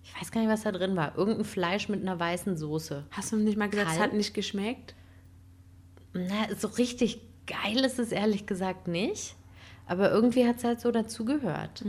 [0.04, 1.18] Ich weiß gar nicht, was da drin war.
[1.18, 3.06] Irgendein Fleisch mit einer weißen Soße.
[3.12, 4.12] Hast du nicht mal gesagt, es Kalb?
[4.12, 4.96] hat nicht geschmeckt?
[6.14, 9.36] Na, so richtig geil ist es ehrlich gesagt nicht.
[9.92, 11.82] Aber irgendwie hat es halt so dazugehört.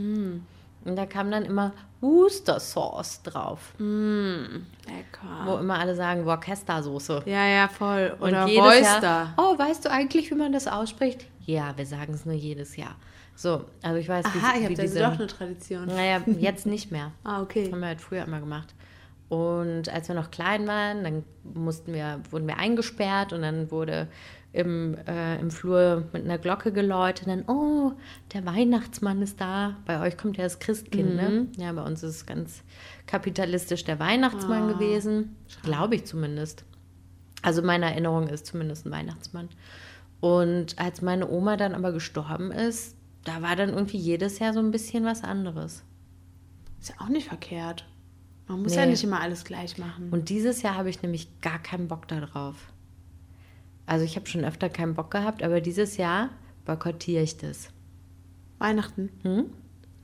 [0.85, 3.75] Und da kam dann immer Worcester Sauce drauf.
[3.79, 5.47] Lecker.
[5.47, 7.23] Wo immer alle sagen, Worcester-Soße.
[7.27, 8.17] Ja, ja, voll.
[8.19, 8.49] Und Oder.
[8.49, 11.27] Jahr, oh, weißt du eigentlich, wie man das ausspricht?
[11.47, 12.97] Ja, wir sagen es nur jedes Jahr.
[13.37, 14.99] So, also ich weiß, Aha, wie, ich wie habe also diese...
[14.99, 15.87] doch eine Tradition.
[15.87, 17.13] Naja, jetzt nicht mehr.
[17.23, 17.71] Ah, okay.
[17.71, 18.75] Haben wir halt früher immer gemacht.
[19.29, 24.09] Und als wir noch klein waren, dann mussten wir, wurden wir eingesperrt und dann wurde
[24.53, 27.27] im, äh, im Flur mit einer Glocke geläutet.
[27.27, 27.93] Dann, oh,
[28.35, 29.77] der Weihnachtsmann ist da.
[29.87, 31.47] Bei euch kommt ja das Christkind, ne?
[31.57, 32.63] Ja, bei uns ist es ganz
[33.07, 35.37] kapitalistisch der Weihnachtsmann gewesen.
[35.63, 36.65] Glaube ich zumindest.
[37.43, 39.49] Also meine Erinnerung ist zumindest ein Weihnachtsmann.
[40.21, 44.61] Und als meine Oma dann aber gestorben ist, da war dann irgendwie jedes Jahr so
[44.61, 45.83] ein bisschen was anderes.
[46.81, 47.87] Ist ja auch nicht verkehrt.
[48.49, 48.79] Man muss Nee.
[48.81, 50.11] ja nicht immer alles gleich machen.
[50.11, 52.72] Und dieses Jahr habe ich nämlich gar keinen Bock darauf.
[53.87, 56.31] Also ich habe schon öfter keinen Bock gehabt, aber dieses Jahr
[56.65, 57.71] boykottiere ich das.
[58.59, 59.11] Weihnachten.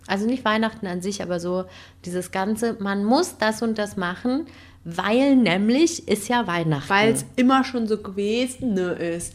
[0.06, 1.64] Also nicht Weihnachten an sich, aber so
[2.04, 4.46] dieses Ganze, man muss das und das machen,
[4.84, 6.88] weil nämlich ist ja Weihnachten.
[6.88, 9.34] Weil es immer schon so gewesen ist.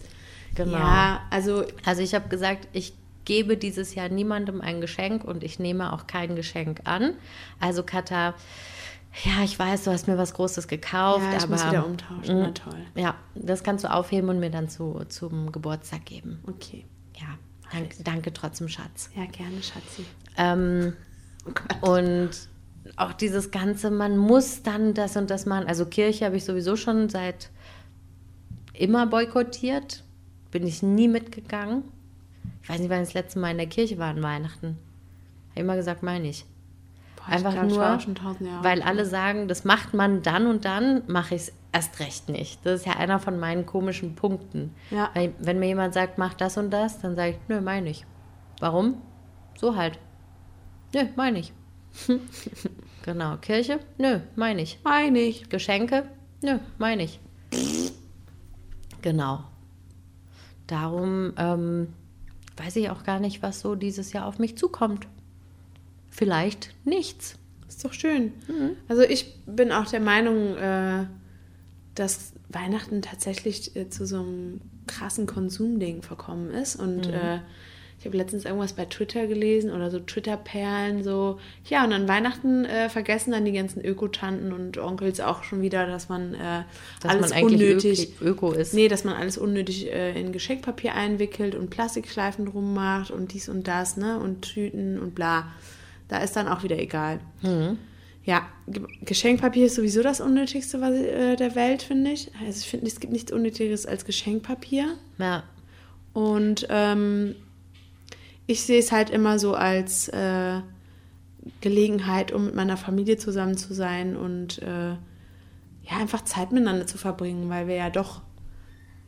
[0.55, 0.77] Genau.
[0.77, 2.93] Ja, also Also ich habe gesagt, ich
[3.25, 7.13] gebe dieses Jahr niemandem ein Geschenk und ich nehme auch kein Geschenk an.
[7.59, 8.33] Also Katha,
[9.23, 12.39] ja, ich weiß, du hast mir was Großes gekauft, ja, ich aber muss wieder umtauschen.
[12.39, 12.79] Na toll.
[12.95, 16.39] ja, das kannst du aufheben und mir dann zu, zum Geburtstag geben.
[16.47, 16.85] Okay.
[17.15, 17.37] Ja,
[17.71, 19.11] danke, danke trotzdem, Schatz.
[19.15, 20.05] Ja, gerne, Schatzi.
[20.37, 20.93] Ähm,
[21.81, 22.31] und
[22.95, 25.67] auch dieses Ganze, man muss dann das und das machen.
[25.67, 27.49] Also Kirche habe ich sowieso schon seit
[28.73, 30.03] immer boykottiert.
[30.51, 31.83] Bin ich nie mitgegangen.
[32.61, 34.77] Ich weiß nicht, wann ich das letzte Mal in der Kirche war an Weihnachten.
[35.51, 36.45] Habe immer gesagt, meine ich.
[37.25, 37.99] Boah, Einfach glaub,
[38.39, 42.29] nur, weil alle sagen, das macht man dann und dann, mache ich es erst recht
[42.29, 42.65] nicht.
[42.65, 44.75] Das ist ja einer von meinen komischen Punkten.
[44.91, 45.09] Ja.
[45.13, 48.05] Weil, wenn mir jemand sagt, mach das und das, dann sage ich, nö, meine ich.
[48.59, 49.01] Warum?
[49.57, 49.99] So halt.
[50.93, 51.53] Nö, meine ich.
[53.03, 53.37] genau.
[53.37, 53.79] Kirche?
[53.97, 54.79] Nö, meine ich.
[54.83, 55.49] Meine ich.
[55.49, 56.09] Geschenke?
[56.41, 57.19] Nö, meine ich.
[59.01, 59.43] Genau.
[60.67, 61.93] Darum ähm,
[62.57, 65.07] weiß ich auch gar nicht, was so dieses Jahr auf mich zukommt.
[66.15, 67.35] Vielleicht nichts.
[67.67, 68.33] Ist doch schön.
[68.47, 68.77] Mhm.
[68.87, 71.05] Also ich bin auch der Meinung, äh,
[71.95, 76.75] dass Weihnachten tatsächlich äh, zu so einem krassen Konsumding verkommen ist.
[76.75, 77.13] Und Mhm.
[77.13, 77.39] äh,
[77.99, 82.65] ich habe letztens irgendwas bei Twitter gelesen oder so Twitter-Perlen, so, ja, und an Weihnachten
[82.65, 86.63] äh, vergessen dann die ganzen Ökotanten und Onkels auch schon wieder, dass man äh,
[87.01, 88.09] Dass alles man eigentlich unnötig.
[88.21, 88.73] Öko, Öko ist.
[88.73, 93.47] Nee, dass man alles unnötig äh, in Geschenkpapier einwickelt und Plastikschleifen drum macht und dies
[93.49, 94.19] und das, ne?
[94.19, 95.51] Und Tüten und bla.
[96.07, 97.19] Da ist dann auch wieder egal.
[98.25, 102.31] Ja, Ge- Geschenkpapier ist sowieso das Unnötigste was, äh, der Welt, finde ich.
[102.45, 104.95] Also ich finde, es gibt nichts Unnötigeres als Geschenkpapier.
[105.17, 105.43] Ja.
[106.13, 107.35] Und ähm,
[108.47, 110.61] ich sehe es halt immer so als äh,
[111.61, 116.97] Gelegenheit, um mit meiner Familie zusammen zu sein und äh, ja, einfach Zeit miteinander zu
[116.97, 118.21] verbringen, weil wir ja doch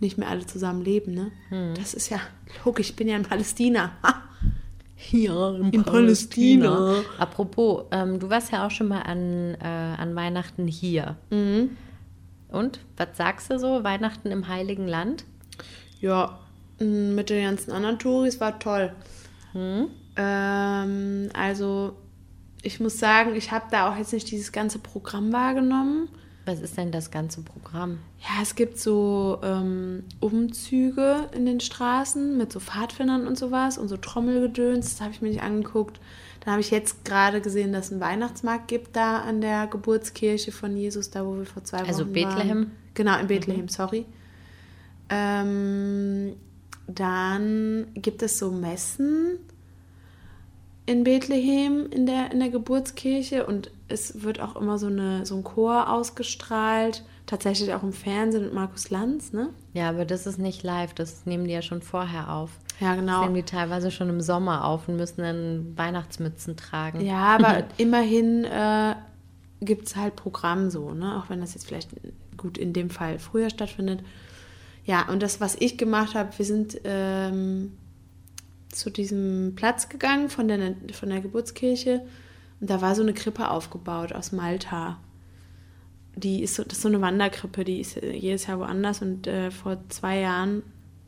[0.02, 1.32] nicht mehr alle zusammen leben, ne?
[1.50, 1.74] Hm.
[1.76, 2.20] Das ist ja
[2.66, 3.92] logisch, ich bin ja in Palästina.
[5.10, 7.04] Hier In Palästina.
[7.20, 11.16] Apropos, ähm, du warst ja auch schon mal an, äh, an Weihnachten hier.
[12.50, 13.84] Und was sagst du so?
[13.84, 15.26] Weihnachten im Heiligen Land?
[16.02, 16.40] Ja,
[16.80, 18.94] mit den ganzen anderen Touris war toll.
[20.16, 21.96] Ähm, also,
[22.62, 26.10] ich muss sagen, ich habe da auch jetzt nicht dieses ganze Programm wahrgenommen.
[26.46, 28.00] Was ist denn das ganze Programm?
[28.22, 33.88] Ja, es gibt so ähm, Umzüge in den Straßen mit so Pfadfindern und sowas und
[33.88, 34.92] so Trommelgedöns.
[34.92, 36.00] Das habe ich mir nicht angeguckt.
[36.42, 40.52] Dann habe ich jetzt gerade gesehen, dass es einen Weihnachtsmarkt gibt da an der Geburtskirche
[40.52, 42.14] von Jesus, da wo wir vor zwei Wochen Also waren.
[42.14, 42.72] Bethlehem?
[42.94, 44.06] Genau, in Bethlehem, sorry.
[45.10, 46.34] Ähm,
[46.88, 49.40] dann gibt es so Messen
[50.86, 55.36] in Bethlehem in der, in der Geburtskirche und es wird auch immer so, eine, so
[55.36, 57.04] ein Chor ausgestrahlt.
[57.26, 59.50] Tatsächlich auch im Fernsehen mit Markus Lanz, ne?
[59.74, 62.52] Ja, aber das ist nicht live, das nehmen die ja schon vorher auf.
[62.80, 63.22] Ja, Das genau.
[63.24, 67.02] nehmen die teilweise schon im Sommer auf und müssen dann Weihnachtsmützen tragen.
[67.02, 68.96] Ja, aber immerhin äh,
[69.62, 71.18] gibt es halt Programm so, ne?
[71.18, 71.90] Auch wenn das jetzt vielleicht
[72.38, 74.02] gut in dem Fall früher stattfindet.
[74.84, 77.72] Ja, und das, was ich gemacht habe, wir sind ähm,
[78.70, 82.02] zu diesem Platz gegangen von der, von der Geburtskirche
[82.60, 84.98] und da war so eine Krippe aufgebaut aus Malta.
[86.16, 89.52] Die ist so, das ist so eine Wanderkrippe, die ist jedes Jahr woanders und äh,
[89.52, 90.64] vor zwei Jahren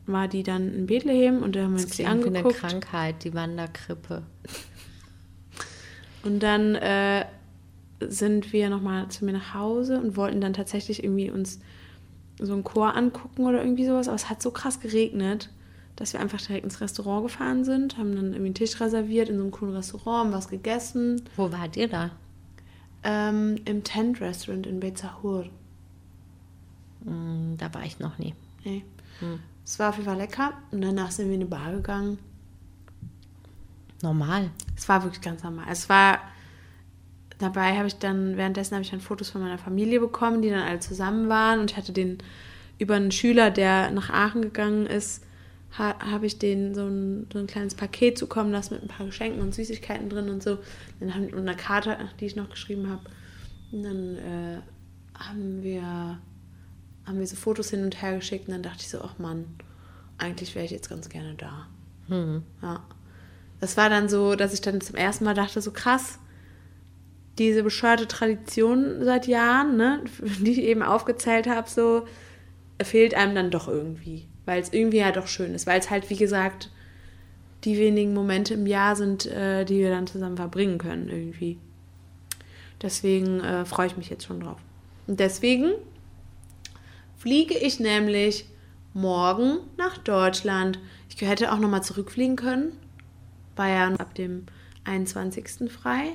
[0.06, 2.38] war die dann in Bethlehem und da haben wir Das uns die klingt wie eine
[2.38, 2.60] angeguckt.
[2.60, 4.22] Krankheit, die Wanderkrippe.
[6.22, 7.24] Und dann äh,
[8.00, 11.60] sind wir nochmal zu mir nach Hause und wollten dann tatsächlich irgendwie uns
[12.40, 14.08] so einen Chor angucken oder irgendwie sowas.
[14.08, 15.50] Aber es hat so krass geregnet,
[15.98, 19.36] dass wir einfach direkt ins Restaurant gefahren sind, haben dann irgendwie einen Tisch reserviert in
[19.36, 21.22] so einem coolen Restaurant, haben was gegessen.
[21.36, 22.10] Wo wart ihr da?
[23.02, 25.46] Ähm, Im Tent Restaurant in Bezahur.
[27.04, 28.34] Hm, da war ich noch nie.
[28.64, 28.84] Nee.
[29.64, 30.52] Es war auf jeden Fall lecker.
[30.70, 32.18] Und danach sind wir in eine Bar gegangen.
[34.00, 34.50] Normal.
[34.76, 35.66] Es war wirklich ganz normal.
[35.68, 36.20] Es war
[37.38, 40.62] dabei habe ich dann währenddessen habe ich dann Fotos von meiner Familie bekommen, die dann
[40.62, 42.18] alle zusammen waren und ich hatte den
[42.78, 45.24] über einen Schüler, der nach Aachen gegangen ist,
[45.76, 49.06] ha, habe ich den so ein, so ein kleines Paket zukommen lassen mit ein paar
[49.06, 50.58] Geschenken und Süßigkeiten drin und so
[51.00, 53.02] dann haben, und einer Karte, die ich noch geschrieben habe.
[53.72, 54.58] Und dann äh,
[55.18, 56.18] haben wir
[57.08, 59.46] haben wir so Fotos hin und her geschickt und dann dachte ich so, ach Mann,
[60.18, 61.66] eigentlich wäre ich jetzt ganz gerne da.
[62.62, 62.84] Ja.
[63.60, 66.18] Das war dann so, dass ich dann zum ersten Mal dachte, so krass,
[67.38, 70.04] diese bescheuerte Tradition seit Jahren, ne,
[70.40, 72.06] die ich eben aufgezählt habe, so
[72.82, 74.28] fehlt einem dann doch irgendwie.
[74.48, 75.66] Weil es irgendwie ja doch schön ist.
[75.66, 76.70] Weil es halt, wie gesagt,
[77.64, 81.58] die wenigen Momente im Jahr sind, äh, die wir dann zusammen verbringen können, irgendwie.
[82.80, 84.56] Deswegen äh, freue ich mich jetzt schon drauf.
[85.06, 85.72] Und deswegen
[87.18, 88.46] fliege ich nämlich
[88.94, 90.78] morgen nach Deutschland.
[91.10, 92.72] Ich hätte auch nochmal zurückfliegen können.
[93.54, 94.46] War ja ab dem
[94.84, 95.70] 21.
[95.70, 96.12] frei.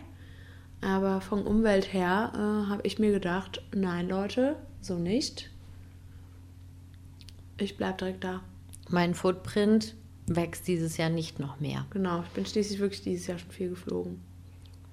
[0.82, 5.52] Aber von Umwelt her äh, habe ich mir gedacht, nein Leute, so nicht.
[7.58, 8.42] Ich bleib direkt da.
[8.90, 9.96] Mein Footprint
[10.28, 11.86] wächst dieses Jahr nicht noch mehr.
[11.90, 14.22] Genau, ich bin schließlich wirklich dieses Jahr schon viel geflogen.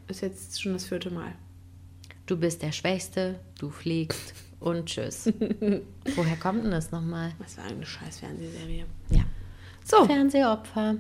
[0.09, 1.33] Ist jetzt schon das vierte Mal.
[2.27, 5.33] Du bist der Schwächste, du fliegst und tschüss.
[6.17, 7.33] Woher kommt denn das nochmal?
[7.39, 8.87] Das war eine scheiß Fernsehserie.
[9.11, 9.25] Ja.
[9.85, 10.97] So, Fernsehopfer.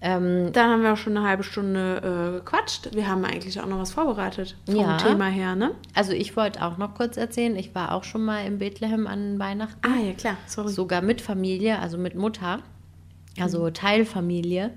[0.00, 2.94] Ähm, dann haben wir auch schon eine halbe Stunde äh, gequatscht.
[2.94, 4.98] Wir haben eigentlich auch noch was vorbereitet vom Ja.
[4.98, 5.72] Thema her, ne?
[5.94, 9.38] also ich wollte auch noch kurz erzählen, ich war auch schon mal in Bethlehem an
[9.38, 9.80] Weihnachten.
[9.82, 10.70] Ah, ja klar, sorry.
[10.70, 12.60] Sogar mit Familie, also mit Mutter.
[13.38, 14.70] Also Teilfamilie.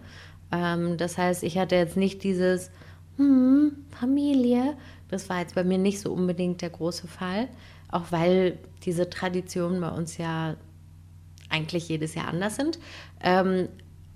[0.52, 2.72] Ähm, das heißt, ich hatte jetzt nicht dieses
[3.18, 4.76] hm, Familie.
[5.10, 7.48] Das war jetzt bei mir nicht so unbedingt der große Fall.
[7.92, 10.56] Auch weil diese Traditionen bei uns ja
[11.50, 12.80] eigentlich jedes Jahr anders sind.
[13.22, 13.70] Ähm,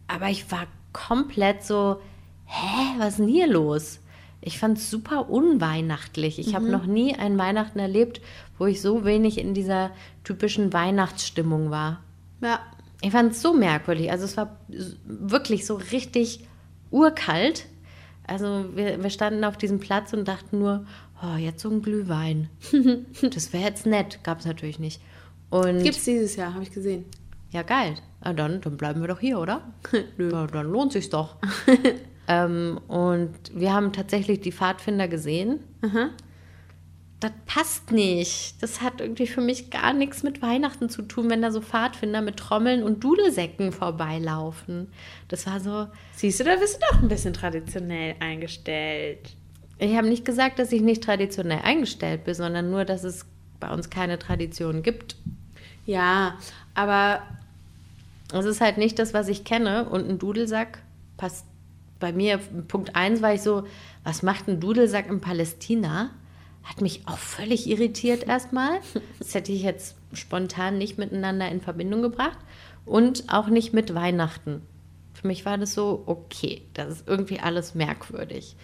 [0.08, 2.00] aber ich war komplett so,
[2.46, 4.00] hä, was ist denn hier los?
[4.42, 6.38] Ich fand es super unweihnachtlich.
[6.38, 8.20] Ich habe noch nie ein Weihnachten erlebt,
[8.58, 9.92] wo ich so wenig in dieser
[10.24, 12.02] typischen Weihnachtsstimmung war.
[12.42, 12.60] Ja,
[13.02, 14.12] Ich fand es so merkwürdig.
[14.12, 14.58] Also es war
[15.06, 16.46] wirklich so richtig
[16.92, 17.68] urkalt.
[18.28, 20.86] Also wir, wir standen auf diesem Platz und dachten nur,
[21.22, 22.50] oh, jetzt so ein Glühwein.
[23.22, 24.20] das wäre jetzt nett.
[24.24, 25.02] Gab es natürlich nicht.
[25.50, 27.06] Und gibt's dieses Jahr, habe ich gesehen.
[27.54, 27.96] Ja, geil.
[28.24, 29.62] Na dann, dann bleiben wir doch hier, oder?
[30.18, 31.38] ja, dann lohnt sich's doch.
[32.28, 35.60] ähm, und wir haben tatsächlich die Pfadfinder gesehen.
[37.20, 38.62] Das passt nicht.
[38.62, 42.22] Das hat irgendwie für mich gar nichts mit Weihnachten zu tun, wenn da so Pfadfinder
[42.22, 44.88] mit Trommeln und Dudelsäcken vorbeilaufen.
[45.28, 45.88] Das war so.
[46.16, 49.36] Siehst du, da bist du doch ein bisschen traditionell eingestellt.
[49.78, 53.26] Ich habe nicht gesagt, dass ich nicht traditionell eingestellt bin, sondern nur, dass es
[53.60, 55.18] bei uns keine Tradition gibt.
[55.86, 56.38] Ja,
[56.74, 57.22] aber
[58.34, 59.88] Es ist halt nicht das, was ich kenne.
[59.90, 60.80] Und ein Dudelsack
[61.18, 61.46] passt
[62.00, 62.40] bei mir.
[62.68, 63.66] Punkt 1 war ich so,
[64.04, 66.12] was macht ein Dudelsack in Palästina?
[66.64, 68.80] Hat mich auch völlig irritiert erstmal.
[69.20, 72.38] Das hätte ich jetzt spontan nicht miteinander in Verbindung gebracht.
[72.86, 74.62] Und auch nicht mit Weihnachten.
[75.14, 78.56] Für mich war das so, okay, das ist irgendwie alles merkwürdig.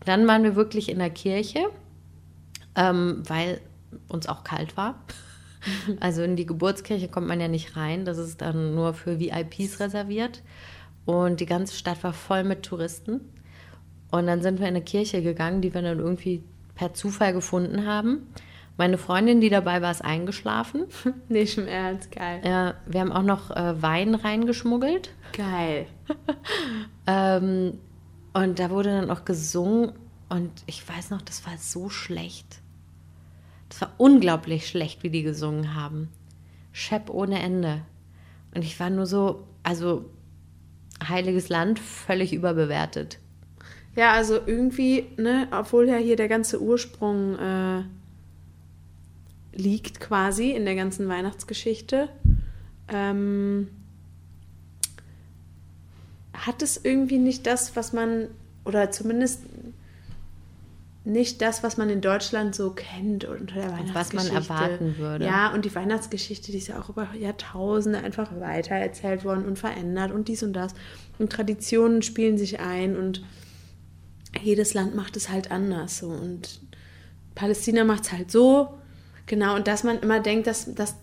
[0.00, 1.60] Und dann waren wir wirklich in der Kirche,
[2.76, 3.60] ähm, weil
[4.08, 5.02] uns auch kalt war.
[6.00, 9.80] Also in die Geburtskirche kommt man ja nicht rein, das ist dann nur für VIPs
[9.80, 10.42] reserviert.
[11.04, 13.20] Und die ganze Stadt war voll mit Touristen.
[14.10, 16.42] Und dann sind wir in eine Kirche gegangen, die wir dann irgendwie
[16.74, 18.28] per Zufall gefunden haben.
[18.76, 20.86] Meine Freundin, die dabei war, ist eingeschlafen.
[21.28, 22.40] nicht im Ernst, geil.
[22.44, 25.10] Ja, wir haben auch noch äh, Wein reingeschmuggelt.
[25.32, 25.86] Geil.
[27.06, 27.80] Ähm,
[28.32, 29.92] und da wurde dann auch gesungen.
[30.30, 32.62] Und ich weiß noch, das war so schlecht.
[33.74, 36.08] Das war unglaublich schlecht, wie die gesungen haben.
[36.70, 37.82] Shep ohne Ende.
[38.54, 40.04] Und ich war nur so, also
[41.08, 43.18] heiliges Land, völlig überbewertet.
[43.96, 47.82] Ja, also irgendwie, ne, obwohl ja hier der ganze Ursprung äh,
[49.54, 52.10] liegt quasi in der ganzen Weihnachtsgeschichte,
[52.86, 53.70] ähm,
[56.32, 58.28] hat es irgendwie nicht das, was man,
[58.64, 59.42] oder zumindest
[61.04, 64.52] nicht das, was man in Deutschland so kennt unter der Und was man Weihnachtsgeschichte.
[64.52, 65.24] erwarten würde.
[65.26, 69.58] Ja, und die Weihnachtsgeschichte, die ist ja auch über Jahrtausende einfach weiter erzählt worden und
[69.58, 70.74] verändert und dies und das.
[71.18, 73.22] Und Traditionen spielen sich ein und
[74.42, 75.98] jedes Land macht es halt anders.
[75.98, 76.08] So.
[76.08, 76.60] Und
[77.34, 78.74] Palästina macht es halt so.
[79.26, 80.94] Genau, und dass man immer denkt, dass, dass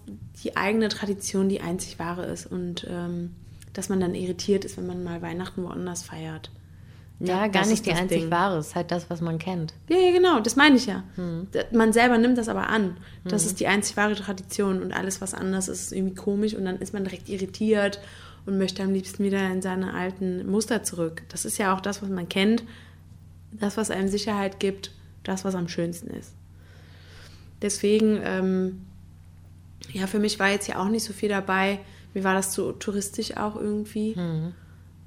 [0.43, 3.35] die eigene Tradition die einzig wahre ist und ähm,
[3.73, 6.51] dass man dann irritiert ist, wenn man mal Weihnachten woanders feiert.
[7.23, 8.31] Ja, Ja, gar das nicht die das einzig Ding.
[8.31, 9.73] wahre, es ist halt das, was man kennt.
[9.89, 11.03] Ja, ja, genau, das meine ich ja.
[11.15, 11.47] Hm.
[11.71, 12.97] Man selber nimmt das aber an.
[13.23, 16.65] Das ist die einzig wahre Tradition und alles, was anders ist, ist irgendwie komisch und
[16.65, 17.99] dann ist man direkt irritiert
[18.45, 21.21] und möchte am liebsten wieder in seine alten Muster zurück.
[21.29, 22.63] Das ist ja auch das, was man kennt,
[23.51, 24.91] das, was einem Sicherheit gibt,
[25.23, 26.34] das, was am schönsten ist.
[27.62, 28.81] Deswegen, ähm,
[29.93, 31.79] ja, für mich war jetzt ja auch nicht so viel dabei.
[32.13, 34.15] Mir war das zu touristisch auch irgendwie.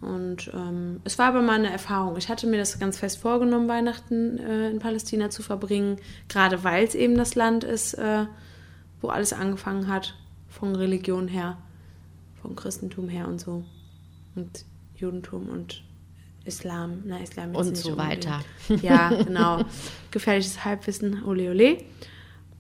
[0.05, 2.17] Und ähm, es war aber mal eine Erfahrung.
[2.19, 5.97] Ich hatte mir das ganz fest vorgenommen, Weihnachten äh, in Palästina zu verbringen,
[6.29, 8.27] gerade weil es eben das Land ist, äh,
[9.01, 10.15] wo alles angefangen hat,
[10.49, 11.57] von Religion her,
[12.43, 13.65] vom Christentum her und so.
[14.35, 14.65] Und
[14.95, 15.83] Judentum und
[16.45, 17.03] Islam.
[17.07, 18.27] Na, Islam Und nicht so unbedingt.
[18.27, 18.41] weiter.
[18.83, 19.63] Ja, genau.
[20.11, 21.79] Gefährliches Halbwissen, ole ole.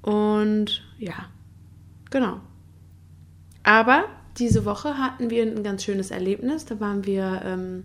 [0.02, 1.28] Und ja,
[2.10, 2.40] genau.
[3.62, 4.04] Aber
[4.38, 6.64] diese Woche hatten wir ein ganz schönes Erlebnis.
[6.64, 7.84] Da waren wir ähm,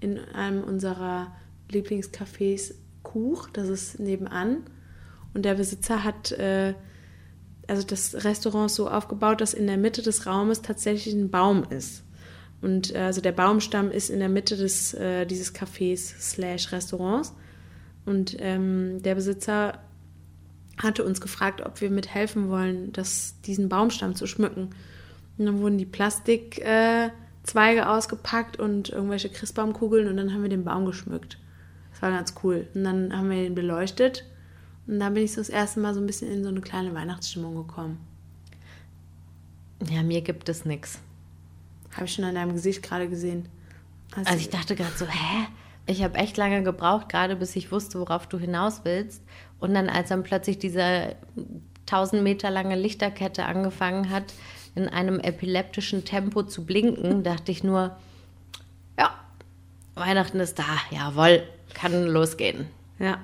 [0.00, 1.32] in einem unserer
[1.70, 4.64] Lieblingscafés Kuch, das ist nebenan.
[5.34, 6.74] Und der Besitzer hat äh,
[7.68, 12.04] also das Restaurant so aufgebaut, dass in der Mitte des Raumes tatsächlich ein Baum ist.
[12.60, 17.34] Und äh, also der Baumstamm ist in der Mitte des, äh, dieses Cafés slash Restaurants.
[18.04, 19.78] Und ähm, der Besitzer
[20.78, 24.70] hatte uns gefragt, ob wir mithelfen wollen, das, diesen Baumstamm zu schmücken.
[25.38, 30.64] Und dann wurden die Plastikzweige äh, ausgepackt und irgendwelche Christbaumkugeln und dann haben wir den
[30.64, 31.38] Baum geschmückt.
[31.92, 32.68] Das war ganz cool.
[32.74, 34.24] Und dann haben wir ihn beleuchtet
[34.86, 36.94] und dann bin ich so das erste Mal so ein bisschen in so eine kleine
[36.94, 37.98] Weihnachtsstimmung gekommen.
[39.90, 41.00] Ja, mir gibt es nichts.
[41.92, 43.48] Habe ich schon an deinem Gesicht gerade gesehen.
[44.14, 45.46] Also ich dachte gerade so, hä?
[45.86, 49.22] Ich habe echt lange gebraucht, gerade bis ich wusste, worauf du hinaus willst.
[49.60, 51.16] Und dann, als dann plötzlich diese
[51.86, 54.32] 1000 Meter lange Lichterkette angefangen hat,
[54.74, 57.96] in einem epileptischen Tempo zu blinken, dachte ich nur,
[58.98, 59.14] ja,
[59.94, 61.42] Weihnachten ist da, jawohl,
[61.74, 62.66] kann losgehen.
[62.98, 63.18] Ja.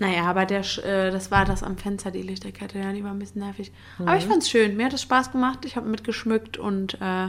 [0.00, 3.18] Naja, aber der, äh, das war das am Fenster, die Lichterkette, ja, die war ein
[3.18, 3.72] bisschen nervig.
[3.98, 4.76] Aber ich fand's schön.
[4.76, 5.64] Mir hat es Spaß gemacht.
[5.64, 7.28] Ich habe mitgeschmückt und äh,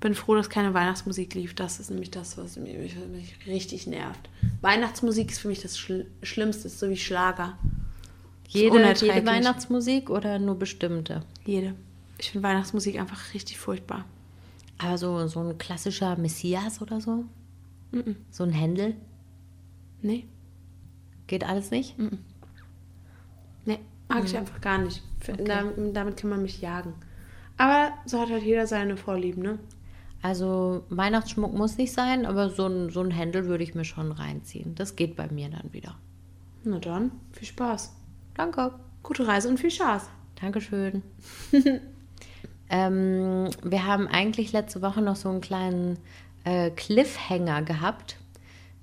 [0.00, 1.54] bin froh, dass keine Weihnachtsmusik lief.
[1.54, 4.28] Das ist nämlich das, was mich, mich, mich richtig nervt.
[4.60, 7.56] Weihnachtsmusik ist für mich das Schl Schlimmste, so wie Schlager.
[8.48, 11.22] Jede, jede Weihnachtsmusik oder nur bestimmte?
[11.46, 11.74] Jede.
[12.20, 14.04] Ich finde Weihnachtsmusik einfach richtig furchtbar.
[14.78, 17.24] Aber so, so ein klassischer Messias oder so?
[18.30, 18.94] So ein Händel?
[20.02, 20.26] Nee,
[21.26, 21.96] Geht alles nicht?
[23.64, 25.02] nee, mag ich einfach gar nicht.
[25.20, 26.94] F- Damit, damit kann man mich jagen.
[27.56, 29.58] Aber so hat halt jeder seine Vorlieben, ne?
[30.22, 34.12] Also Weihnachtsschmuck muss nicht sein, aber so ein, so ein Händel würde ich mir schon
[34.12, 34.74] reinziehen.
[34.74, 35.96] Das geht bei mir dann wieder.
[36.64, 37.92] Na dann, viel Spaß.
[38.34, 38.74] Danke.
[39.02, 40.08] Gute Reise und viel Spaß.
[40.40, 41.02] Dankeschön.
[42.70, 45.98] ähm, wir haben eigentlich letzte Woche noch so einen kleinen
[46.44, 48.16] äh, Cliffhanger gehabt.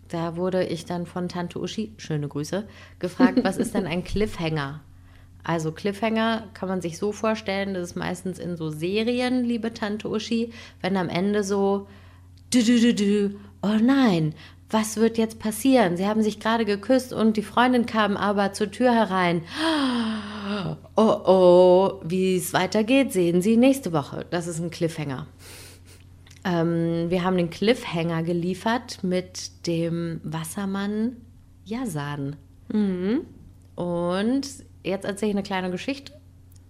[0.09, 2.67] Da wurde ich dann von Tante Uschi, schöne Grüße,
[2.99, 4.81] gefragt, was ist denn ein Cliffhanger?
[5.43, 10.09] Also Cliffhanger kann man sich so vorstellen, das ist meistens in so Serien, liebe Tante
[10.09, 11.88] Uschi, wenn am Ende so,
[12.51, 14.35] du, du, du, du, oh nein,
[14.69, 15.95] was wird jetzt passieren?
[15.95, 19.43] Sie haben sich gerade geküsst und die Freundin kam aber zur Tür herein.
[19.61, 20.36] Oh
[20.95, 24.25] oh, wie es weitergeht, sehen Sie nächste Woche.
[24.29, 25.27] Das ist ein Cliffhanger.
[26.43, 31.17] Ähm, wir haben den Cliffhanger geliefert mit dem Wassermann
[31.65, 32.35] Yasan.
[33.75, 34.47] Und
[34.83, 36.13] jetzt erzähle ich eine kleine Geschichte.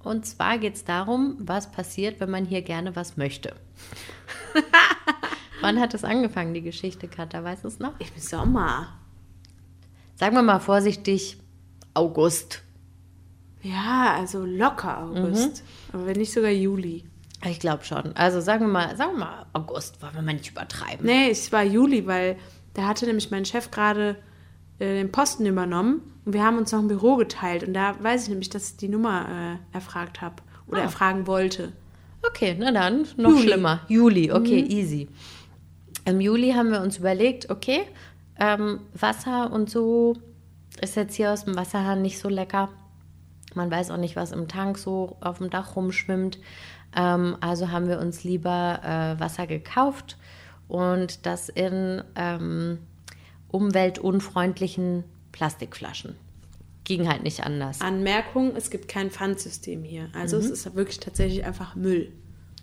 [0.03, 3.55] Und zwar geht es darum, was passiert, wenn man hier gerne was möchte.
[5.61, 7.43] Wann hat es angefangen, die Geschichte, Katha?
[7.43, 7.99] Weißt du es noch?
[7.99, 8.97] Im Sommer.
[10.15, 11.37] Sagen wir mal vorsichtig,
[11.93, 12.63] August.
[13.69, 15.63] Ja, also locker August.
[15.93, 17.03] Aber wenn nicht sogar Juli.
[17.45, 18.15] Ich glaube schon.
[18.15, 21.05] Also sagen wir mal, sagen wir mal August, wollen wir mal nicht übertreiben.
[21.05, 22.37] Nee, es war Juli, weil
[22.73, 24.15] da hatte nämlich mein Chef gerade
[24.79, 28.23] äh, den Posten übernommen und wir haben uns noch ein Büro geteilt und da weiß
[28.23, 30.35] ich nämlich, dass ich die Nummer äh, erfragt habe
[30.67, 30.83] oder Ah.
[30.83, 31.73] erfragen wollte.
[32.27, 33.41] Okay, na dann, noch Juli.
[33.43, 33.79] schlimmer.
[33.87, 35.07] Juli, okay, easy.
[36.05, 37.81] Im Juli haben wir uns überlegt, okay,
[38.39, 40.15] ähm, Wasser und so
[40.81, 42.69] ist jetzt hier aus dem Wasserhahn nicht so lecker.
[43.53, 46.39] Man weiß auch nicht, was im Tank so auf dem Dach rumschwimmt.
[46.95, 50.17] Ähm, also haben wir uns lieber äh, Wasser gekauft
[50.67, 52.79] und das in ähm,
[53.49, 56.15] umweltunfreundlichen Plastikflaschen.
[56.83, 57.81] Ging halt nicht anders.
[57.81, 60.09] Anmerkung, es gibt kein Pfandsystem hier.
[60.13, 62.11] Also es ist wirklich tatsächlich einfach Müll.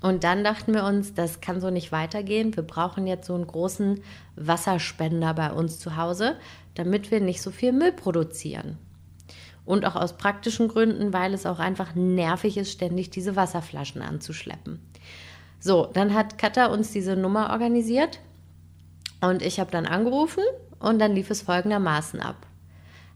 [0.01, 2.55] Und dann dachten wir uns, das kann so nicht weitergehen.
[2.55, 4.03] Wir brauchen jetzt so einen großen
[4.37, 6.37] Wasserspender bei uns zu Hause,
[6.74, 8.78] damit wir nicht so viel Müll produzieren.
[9.64, 14.80] Und auch aus praktischen Gründen, weil es auch einfach nervig ist, ständig diese Wasserflaschen anzuschleppen.
[15.58, 18.20] So, dann hat Katha uns diese Nummer organisiert
[19.22, 20.42] und ich habe dann angerufen
[20.78, 22.46] und dann lief es folgendermaßen ab.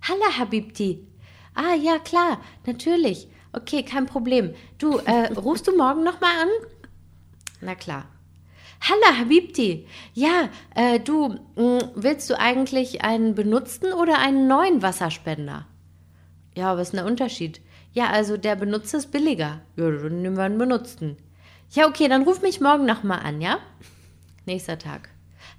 [0.08, 1.06] Hallo Habibti.
[1.54, 3.28] Ah ja, klar, natürlich.
[3.52, 4.54] Okay, kein Problem.
[4.78, 6.48] Du, äh, rufst du morgen nochmal an?
[7.60, 8.06] Na klar.
[8.80, 9.86] Hallo Habibti.
[10.14, 15.66] Ja, äh, du, mh, willst du eigentlich einen benutzten oder einen neuen Wasserspender?
[16.58, 17.60] Ja, was ist denn der Unterschied?
[17.92, 19.60] Ja, also der benutzte ist billiger.
[19.76, 21.16] Ja, dann nehmen wir einen benutzten.
[21.70, 23.58] Ja, okay, dann ruf mich morgen nochmal an, ja?
[24.44, 25.08] Nächster Tag.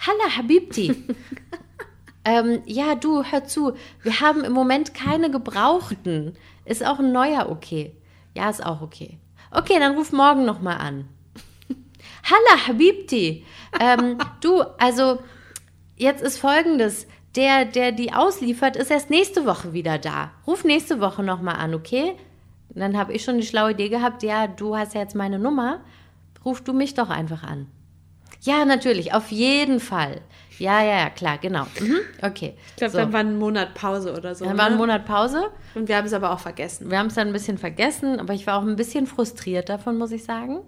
[0.06, 1.06] Hallo Habibti.
[2.26, 3.78] ähm, ja, du, hör zu.
[4.04, 6.36] Wir haben im Moment keine gebrauchten.
[6.66, 7.96] Ist auch ein neuer okay?
[8.36, 9.20] Ja, ist auch okay.
[9.52, 11.08] Okay, dann ruf morgen nochmal an.
[12.30, 13.46] Hallo Habibti.
[13.80, 15.20] Ähm, du, also
[15.96, 17.08] jetzt ist folgendes.
[17.36, 20.32] Der, der die ausliefert, ist erst nächste Woche wieder da.
[20.48, 22.16] Ruf nächste Woche nochmal an, okay?
[22.74, 25.40] Und dann habe ich schon die schlaue Idee gehabt, ja, du hast ja jetzt meine
[25.40, 25.82] Nummer.
[26.44, 27.68] Ruf du mich doch einfach an.
[28.42, 30.22] Ja, natürlich, auf jeden Fall.
[30.58, 31.66] Ja, ja, ja, klar, genau.
[31.80, 32.54] Mhm, okay.
[32.70, 32.98] Ich glaube, So.
[32.98, 34.46] dann war ein Monat Pause oder so.
[34.46, 34.78] Dann war ein ne?
[34.78, 35.52] Monat Pause.
[35.76, 36.90] Und wir haben es aber auch vergessen.
[36.90, 39.98] Wir haben es dann ein bisschen vergessen, aber ich war auch ein bisschen frustriert davon,
[39.98, 40.60] muss ich sagen.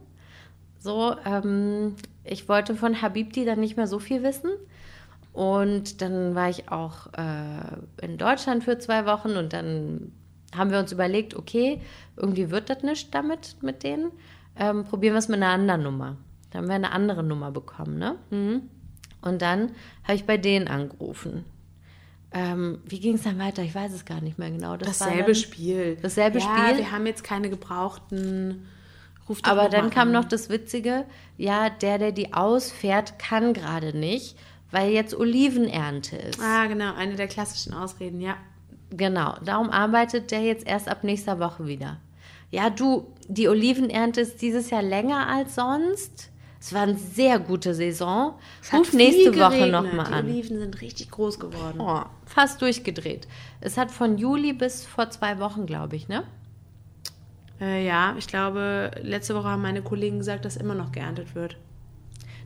[0.79, 4.51] So, ähm, ich wollte von Habibti dann nicht mehr so viel wissen.
[5.33, 10.11] Und dann war ich auch äh, in Deutschland für zwei Wochen und dann
[10.55, 11.79] haben wir uns überlegt, okay,
[12.17, 14.11] irgendwie wird das nicht damit mit denen.
[14.57, 16.17] Ähm, probieren wir es mit einer anderen Nummer.
[16.49, 18.17] Da haben wir eine andere Nummer bekommen, ne?
[19.21, 19.71] Und dann
[20.03, 21.45] habe ich bei denen angerufen.
[22.33, 23.61] Ähm, wie ging es dann weiter?
[23.61, 24.75] Ich weiß es gar nicht mehr genau.
[24.75, 25.97] Das Dasselbe dann- Spiel.
[26.01, 26.77] Dasselbe ja, Spiel?
[26.79, 28.67] wir haben jetzt keine gebrauchten.
[29.29, 30.13] Ruf doch Aber dann kam an.
[30.15, 31.05] noch das Witzige,
[31.37, 34.37] ja, der, der die ausfährt, kann gerade nicht,
[34.71, 36.41] weil jetzt Olivenernte ist.
[36.41, 38.37] Ah, genau, eine der klassischen Ausreden, ja.
[38.89, 41.97] Genau, darum arbeitet der jetzt erst ab nächster Woche wieder.
[42.49, 46.29] Ja, du, die Olivenernte ist dieses Jahr länger als sonst.
[46.59, 48.35] Es war eine sehr gute Saison.
[48.61, 50.25] Es Ruf nächste Woche nochmal Die an.
[50.25, 51.79] Oliven sind richtig groß geworden.
[51.79, 53.27] Oh, fast durchgedreht.
[53.61, 56.23] Es hat von Juli bis vor zwei Wochen, glaube ich, ne?
[57.59, 61.57] Äh, ja, ich glaube, letzte Woche haben meine Kollegen gesagt, dass immer noch geerntet wird.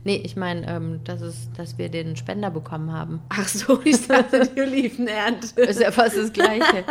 [0.06, 3.22] Nee, ich meine, ähm, das ist, dass wir den Spender bekommen haben.
[3.28, 5.60] Ach so, ich dachte, die Olivenernte.
[5.60, 6.84] Ist ja fast das Gleiche.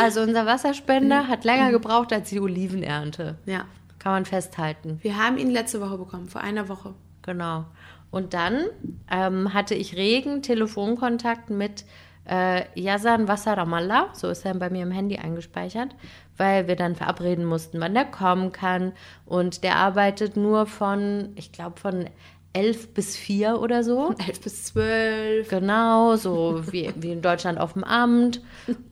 [0.00, 3.36] Also unser Wasserspender hat länger gebraucht als die Olivenernte.
[3.44, 3.66] Ja.
[3.98, 4.98] Kann man festhalten.
[5.02, 6.94] Wir haben ihn letzte Woche bekommen, vor einer Woche.
[7.20, 7.66] Genau.
[8.10, 8.64] Und dann
[9.10, 11.84] ähm, hatte ich regen Telefonkontakt mit
[12.24, 15.94] äh, Yazan Wassaramallah, so ist er bei mir im Handy eingespeichert,
[16.38, 18.92] weil wir dann verabreden mussten, wann der kommen kann.
[19.26, 22.06] Und der arbeitet nur von, ich glaube, von
[22.52, 24.14] 11 bis 4 oder so.
[24.26, 25.48] 11 bis 12.
[25.48, 28.40] Genau, so wie, wie in Deutschland auf dem Amt.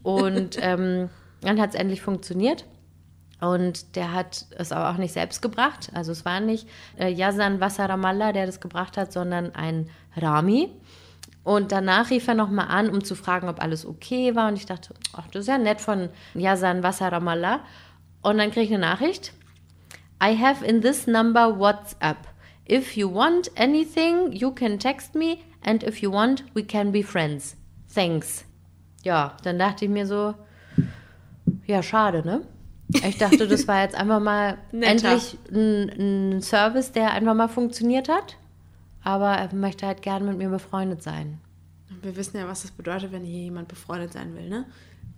[0.03, 2.65] Und ähm, dann hat es endlich funktioniert.
[3.41, 5.91] Und der hat es aber auch nicht selbst gebracht.
[5.95, 10.69] Also es war nicht äh, Yazan Wassaramallah, der das gebracht hat, sondern ein Rami.
[11.43, 14.49] Und danach rief er nochmal an, um zu fragen, ob alles okay war.
[14.49, 17.61] Und ich dachte, ach, das ist ja nett von Yazan Wassaramallah.
[18.23, 19.33] Und dann kriege ich eine Nachricht.
[20.23, 22.19] I have in this number WhatsApp.
[22.71, 25.39] If you want anything, you can text me.
[25.63, 27.57] And if you want, we can be friends.
[27.93, 28.45] Thanks.
[29.03, 30.35] Ja, dann dachte ich mir so,
[31.67, 32.43] ja, schade, ne?
[32.93, 38.09] Ich dachte, das war jetzt einfach mal endlich ein, ein Service, der einfach mal funktioniert
[38.09, 38.37] hat.
[39.03, 41.41] Aber er möchte halt gern mit mir befreundet sein.
[42.03, 44.67] Wir wissen ja, was das bedeutet, wenn hier jemand befreundet sein will, ne?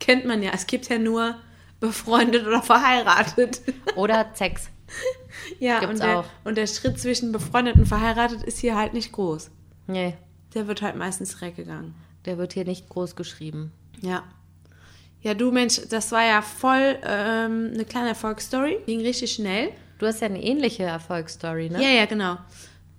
[0.00, 0.52] Kennt man ja.
[0.54, 1.34] Es gibt ja nur
[1.80, 3.60] befreundet oder verheiratet.
[3.96, 4.70] Oder Sex.
[5.58, 6.24] ja, Gibt's und der, auch.
[6.44, 9.50] und der Schritt zwischen befreundet und verheiratet ist hier halt nicht groß.
[9.86, 10.16] Nee,
[10.54, 11.94] Der wird halt meistens weggegangen.
[12.24, 13.72] der wird hier nicht groß geschrieben.
[14.00, 14.22] Ja.
[15.22, 18.78] Ja, du Mensch, das war ja voll ähm, eine kleine Erfolgsstory.
[18.86, 19.70] Ging richtig schnell.
[19.98, 21.80] Du hast ja eine ähnliche Erfolgsstory, ne?
[21.80, 22.38] Ja, ja, genau.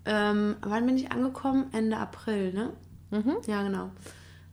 [0.05, 1.65] Ähm, wann bin ich angekommen?
[1.73, 2.69] Ende April, ne?
[3.45, 3.91] Ja, genau.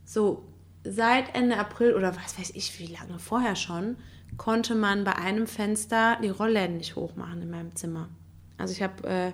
[0.05, 0.45] So,
[0.84, 3.97] seit Ende April oder was weiß ich, wie lange vorher schon,
[4.41, 8.09] konnte man bei einem Fenster die Rollläden nicht hochmachen in meinem Zimmer.
[8.57, 9.32] Also ich habe äh,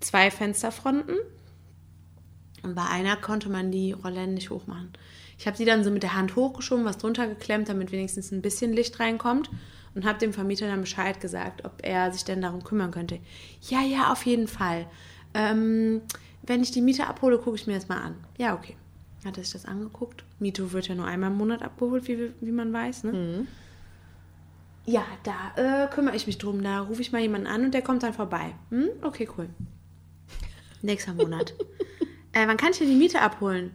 [0.00, 1.16] zwei Fensterfronten
[2.62, 4.92] und bei einer konnte man die Rollläden nicht hochmachen.
[5.38, 8.42] Ich habe sie dann so mit der Hand hochgeschoben, was drunter geklemmt, damit wenigstens ein
[8.42, 9.48] bisschen Licht reinkommt
[9.94, 13.20] und habe dem Vermieter dann Bescheid gesagt, ob er sich denn darum kümmern könnte.
[13.62, 14.86] Ja, ja, auf jeden Fall.
[15.32, 16.02] Ähm,
[16.42, 18.14] wenn ich die Miete abhole, gucke ich mir das mal an.
[18.36, 18.76] Ja, okay.
[19.24, 20.22] Hat er sich das angeguckt?
[20.38, 23.46] Miete wird ja nur einmal im Monat abgeholt, wie, wie man weiß, ne?
[24.86, 26.62] Ja, da äh, kümmere ich mich drum.
[26.62, 28.54] Da rufe ich mal jemanden an und der kommt dann vorbei.
[28.70, 28.90] Hm?
[29.02, 29.48] Okay, cool.
[30.82, 31.54] Nächster Monat.
[32.32, 33.72] äh, wann kann ich denn die Miete abholen?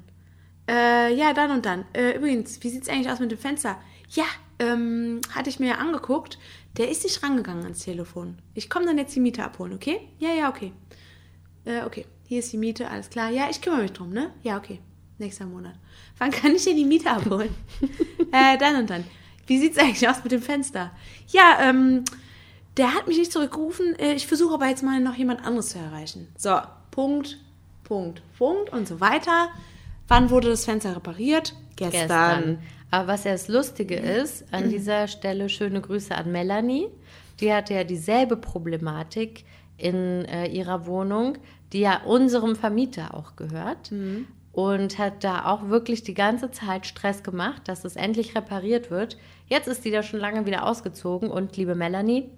[0.70, 1.86] Äh, ja, dann und dann.
[1.93, 3.82] Äh, übrigens, wie sieht es eigentlich aus mit dem Fenster?
[4.10, 4.26] Ja,
[4.60, 6.38] ähm, hatte ich mir ja angeguckt.
[6.78, 8.38] Der ist nicht rangegangen ans Telefon.
[8.53, 9.99] Ich komme dann jetzt die Miete abholen, okay?
[10.20, 10.72] Ja, ja, okay.
[11.66, 13.32] Äh, okay, hier ist die Miete, alles klar.
[13.32, 14.32] Ja, ich kümmere mich drum, ne?
[14.43, 14.80] Ja, okay.
[15.18, 15.74] Nächster Monat.
[16.20, 17.53] Wann kann ich denn die Miete abholen?
[18.32, 19.03] äh, dann und dann.
[19.50, 20.91] Wie sieht es eigentlich aus mit dem Fenster?
[21.28, 22.04] Ja, ähm,
[22.78, 23.97] der hat mich nicht zurückgerufen.
[23.97, 26.28] Äh, Ich versuche aber jetzt mal noch jemand anderes zu erreichen.
[26.38, 26.60] So,
[26.91, 27.39] Punkt,
[27.84, 29.50] Punkt, Punkt und so weiter.
[30.08, 31.56] Wann wurde das Fenster repariert?
[31.76, 32.00] Gestern.
[32.08, 32.60] gestern.
[32.91, 36.88] Aber was ja das Lustige ist, an dieser Stelle schöne Grüße an Melanie.
[37.39, 39.45] Die hatte ja dieselbe Problematik
[39.78, 41.38] in äh, ihrer Wohnung,
[41.74, 43.91] die ja unserem Vermieter auch gehört.
[44.52, 49.18] Und hat da auch wirklich die ganze Zeit Stress gemacht, dass es endlich repariert wird.
[49.47, 52.30] Jetzt ist die da schon lange wieder ausgezogen und liebe Melanie,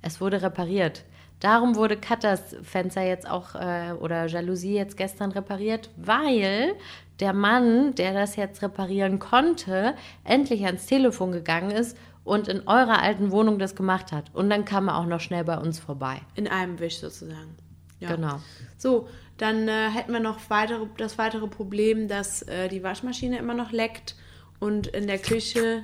[0.00, 1.04] es wurde repariert.
[1.40, 6.74] Darum wurde Katas Fenster jetzt auch äh, oder Jalousie jetzt gestern repariert, weil
[7.20, 9.94] der Mann, der das jetzt reparieren konnte,
[10.24, 14.30] endlich ans Telefon gegangen ist und in eurer alten Wohnung das gemacht hat.
[14.34, 16.20] Und dann kam er auch noch schnell bei uns vorbei.
[16.34, 17.56] In einem Wisch sozusagen.
[18.00, 18.14] Ja.
[18.14, 18.40] Genau.
[18.76, 19.08] So,
[19.38, 23.72] dann äh, hätten wir noch weitere, das weitere Problem, dass äh, die Waschmaschine immer noch
[23.72, 24.14] leckt
[24.60, 25.82] und in der Küche,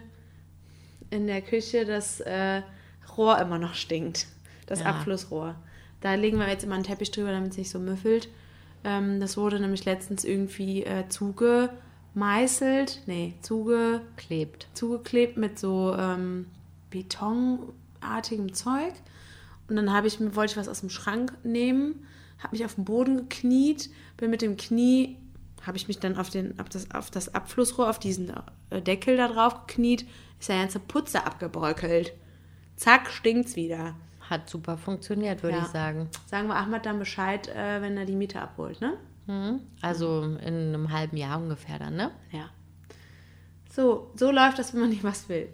[1.11, 2.63] in der Küche das äh,
[3.17, 4.27] Rohr immer noch stinkt.
[4.67, 4.87] Das Ja.
[4.87, 5.55] Abflussrohr.
[6.01, 8.29] Da legen wir jetzt immer einen Teppich drüber, damit es nicht so müffelt.
[8.85, 14.67] Ähm, das wurde nämlich letztens irgendwie äh, zugemeißelt, nee, zuge, Klebt.
[14.75, 16.47] zugeklebt mit so ähm,
[16.91, 18.95] betonartigem Zeug.
[19.69, 22.07] Und dann habe ich, mir- wollte ich was aus dem Schrank nehmen,
[22.43, 25.17] habe mich auf den Boden gekniet, bin mit dem Knie,
[25.67, 28.33] habe ich mich dann auf, den, auf, das, auf das Abflussrohr, auf diesen
[28.71, 30.07] äh, Deckel da drauf gekniet,
[30.41, 32.13] ist der ganze Putzer abgebröckelt.
[32.77, 33.95] Zack, stinkt's wieder.
[34.29, 35.63] Hat super funktioniert, würde Ja.
[35.65, 36.09] ich sagen.
[36.27, 38.97] Sagen wir Ahmad dann Bescheid, äh, wenn er die Miete abholt, ne?
[39.81, 40.41] Also in
[40.75, 42.11] einem halben Jahr ungefähr dann, ne?
[42.33, 42.51] Ja.
[43.71, 45.49] So, so läuft das, wenn man nicht was will.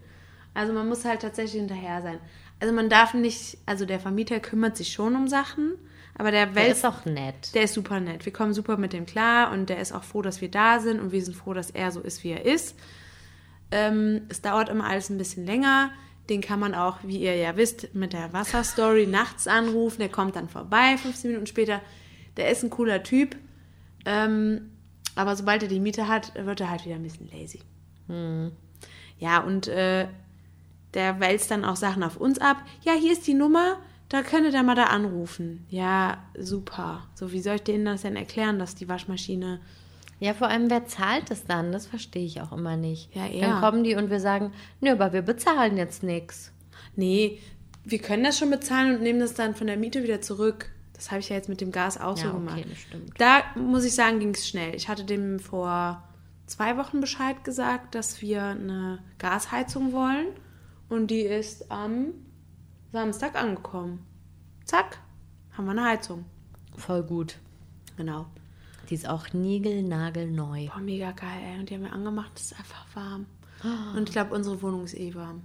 [0.54, 2.18] Also man muss halt tatsächlich hinterher sein.
[2.60, 5.74] Also man darf nicht, also der Vermieter kümmert sich schon um Sachen,
[6.18, 7.54] aber der Der Welt, ist auch nett.
[7.54, 8.24] der ist super nett.
[8.26, 11.00] Wir kommen super mit dem klar und der ist auch froh, dass wir da sind
[11.00, 12.76] und wir sind froh, dass er so ist, wie er ist.
[13.70, 15.90] Ähm, es dauert immer alles ein bisschen länger.
[16.28, 20.00] Den kann man auch, wie ihr ja wisst, mit der Wasserstory nachts anrufen.
[20.00, 21.80] Der kommt dann vorbei, 15 Minuten später.
[22.36, 23.36] Der ist ein cooler Typ.
[24.04, 24.70] Ähm,
[25.14, 27.60] aber sobald er die Miete hat, wird er halt wieder ein bisschen lazy.
[29.18, 30.06] Ja, und äh,
[30.94, 32.56] der wälzt dann auch Sachen auf uns ab.
[32.82, 33.78] Ja, hier ist die Nummer,
[34.08, 35.66] da könnt ihr mal da anrufen.
[35.68, 37.06] Ja, super.
[37.14, 39.60] So, wie soll ich denen das denn erklären, dass die Waschmaschine.
[40.20, 41.70] Ja, vor allem, wer zahlt es dann?
[41.72, 43.14] Das verstehe ich auch immer nicht.
[43.14, 43.48] Ja, er.
[43.48, 46.52] Dann kommen die und wir sagen, nö, aber wir bezahlen jetzt nichts.
[46.96, 47.38] Nee,
[47.84, 50.70] wir können das schon bezahlen und nehmen das dann von der Miete wieder zurück.
[50.94, 52.64] Das habe ich ja jetzt mit dem Gas auch so Ja, okay, gemacht.
[52.70, 53.12] das stimmt.
[53.18, 54.74] Da muss ich sagen, ging es schnell.
[54.74, 56.02] Ich hatte dem vor
[56.46, 60.26] zwei Wochen Bescheid gesagt, dass wir eine Gasheizung wollen.
[60.88, 62.14] Und die ist am
[62.92, 64.04] Samstag angekommen.
[64.64, 64.98] Zack,
[65.52, 66.24] haben wir eine Heizung.
[66.76, 67.36] Voll gut.
[67.96, 68.26] Genau.
[68.88, 70.66] Die ist auch niegelnagelneu.
[70.66, 71.58] Boah, mega geil, ey.
[71.58, 73.26] Und die haben wir angemacht, es ist einfach warm.
[73.96, 75.42] Und ich glaube, unsere Wohnung ist eh warm.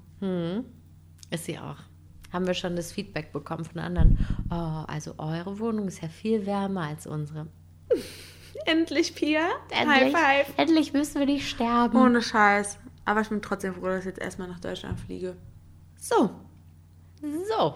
[1.31, 1.77] Ist sie auch.
[2.31, 4.25] haben wir schon das Feedback bekommen von anderen.
[4.49, 7.47] Oh, also eure Wohnung ist ja viel wärmer als unsere.
[8.65, 9.49] Endlich, Pia.
[9.71, 10.53] Endlich, High five.
[10.57, 11.97] endlich müssen wir nicht sterben.
[11.97, 12.77] Ohne Scheiß.
[13.03, 15.35] Aber ich bin trotzdem froh, dass ich jetzt erstmal nach Deutschland fliege.
[15.97, 16.29] so.
[17.23, 17.75] So.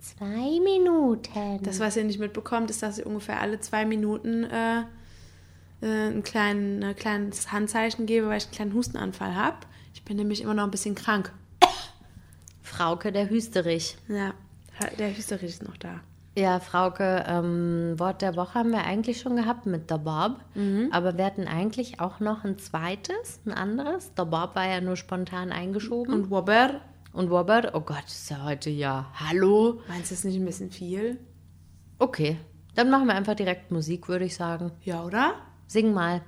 [0.00, 1.62] Zwei Minuten.
[1.62, 4.80] Das, was ihr nicht mitbekommt, ist, dass ich ungefähr alle zwei Minuten äh,
[5.80, 9.58] äh, ein, kleinen, ein kleines Handzeichen gebe, weil ich einen kleinen Hustenanfall habe.
[9.94, 11.32] Ich bin nämlich immer noch ein bisschen krank.
[12.62, 13.96] Frauke der Hüsterich.
[14.08, 14.34] Ja,
[14.98, 16.00] der Hysterich ist noch da.
[16.36, 20.36] Ja, Frauke, ähm, Wort der Woche haben wir eigentlich schon gehabt mit der Bob.
[20.92, 24.14] Aber wir hatten eigentlich auch noch ein zweites, ein anderes.
[24.14, 26.14] Der Bob war ja nur spontan eingeschoben.
[26.14, 26.80] Und Wobber,
[27.12, 29.10] Und Robert, oh Gott, ist ja heute ja.
[29.14, 29.80] Hallo?
[29.88, 31.18] meinst du das nicht ein bisschen viel?
[31.98, 32.36] Okay,
[32.74, 34.70] dann machen wir einfach direkt Musik, würde ich sagen.
[34.84, 35.34] Ja, oder?
[35.66, 36.22] Sing mal.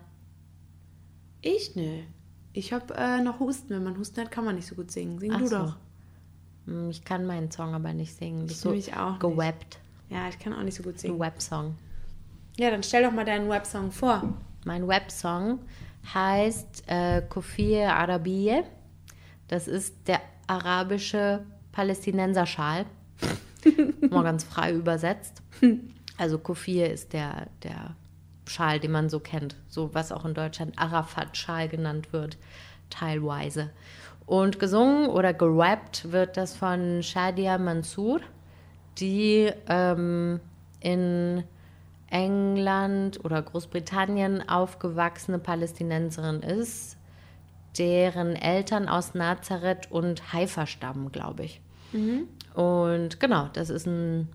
[1.43, 2.01] Ich nö.
[2.53, 3.71] Ich habe äh, noch Husten.
[3.71, 5.19] Wenn man Husten hat, kann man nicht so gut singen.
[5.21, 5.57] Sing Ach du so.
[5.59, 5.77] doch.
[6.67, 8.47] Hm, Ich kann meinen Song aber nicht singen.
[8.47, 9.79] Ich so nämlich auch gewappt.
[10.09, 11.21] Ja, ich kann auch nicht so gut Ein singen.
[11.21, 11.77] Websong.
[12.59, 14.35] Ja, dann stell doch mal deinen Websong vor.
[14.65, 15.61] Mein Websong
[16.13, 18.65] heißt äh, Kofir Arabiye.
[19.47, 20.21] Das ist der
[20.51, 22.87] arabische Palästinenserschal.
[24.11, 25.43] Mal ganz frei übersetzt.
[26.19, 27.95] Also Kofir ist der, der
[28.47, 29.55] Schal, den man so kennt.
[29.69, 32.37] So was auch in Deutschland Arafat-Schal genannt wird,
[32.91, 33.71] teilweise.
[34.27, 38.21] Und gesungen oder gerappt wird das von Shadia Mansour,
[38.99, 40.41] die ähm,
[40.81, 41.45] in
[42.09, 46.97] England oder Großbritannien aufgewachsene Palästinenserin ist,
[47.79, 51.61] deren Eltern aus Nazareth und Haifa stammen, glaube ich.
[52.55, 54.29] Und genau, das ist ein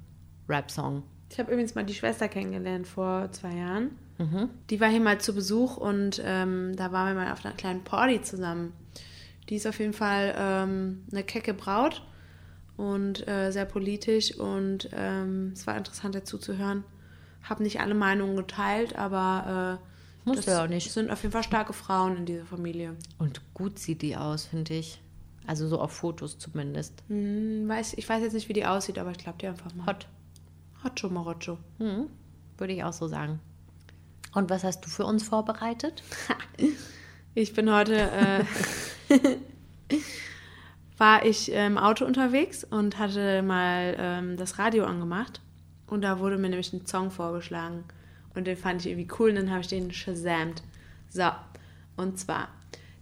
[0.48, 1.04] Rap-Song.
[1.30, 3.92] Ich habe übrigens mal die Schwester kennengelernt vor zwei Jahren.
[4.70, 7.84] Die war hier mal zu Besuch und ähm, da waren wir mal auf einer kleinen
[7.84, 8.72] Party zusammen.
[9.50, 12.02] Die ist auf jeden Fall ähm, eine kecke Braut
[12.78, 16.84] und äh, sehr politisch und ähm, es war interessant dazu zu hören.
[17.44, 19.86] Habe nicht alle Meinungen geteilt, aber äh,
[20.26, 20.92] Musst du ja auch nicht.
[20.92, 22.96] sind auf jeden Fall starke Frauen in dieser Familie.
[23.20, 25.00] Und gut sieht die aus, finde ich.
[25.48, 27.04] Also so auf Fotos zumindest.
[27.08, 29.86] Hm, weiß, ich weiß jetzt nicht, wie die aussieht, aber ich glaube die einfach mal.
[29.86, 30.08] Hot.
[30.84, 31.58] Hocho Morocho.
[31.78, 32.08] Hm,
[32.58, 33.40] würde ich auch so sagen.
[34.34, 36.04] Und was hast du für uns vorbereitet?
[37.38, 38.46] Ich bin heute, äh,
[40.98, 45.42] war ich im Auto unterwegs und hatte mal ähm, das Radio angemacht.
[45.86, 47.84] Und da wurde mir nämlich ein Song vorgeschlagen.
[48.36, 50.62] Und den fand ich irgendwie cool und dann habe ich den shazamt.
[51.10, 51.30] So,
[51.96, 52.50] und zwar,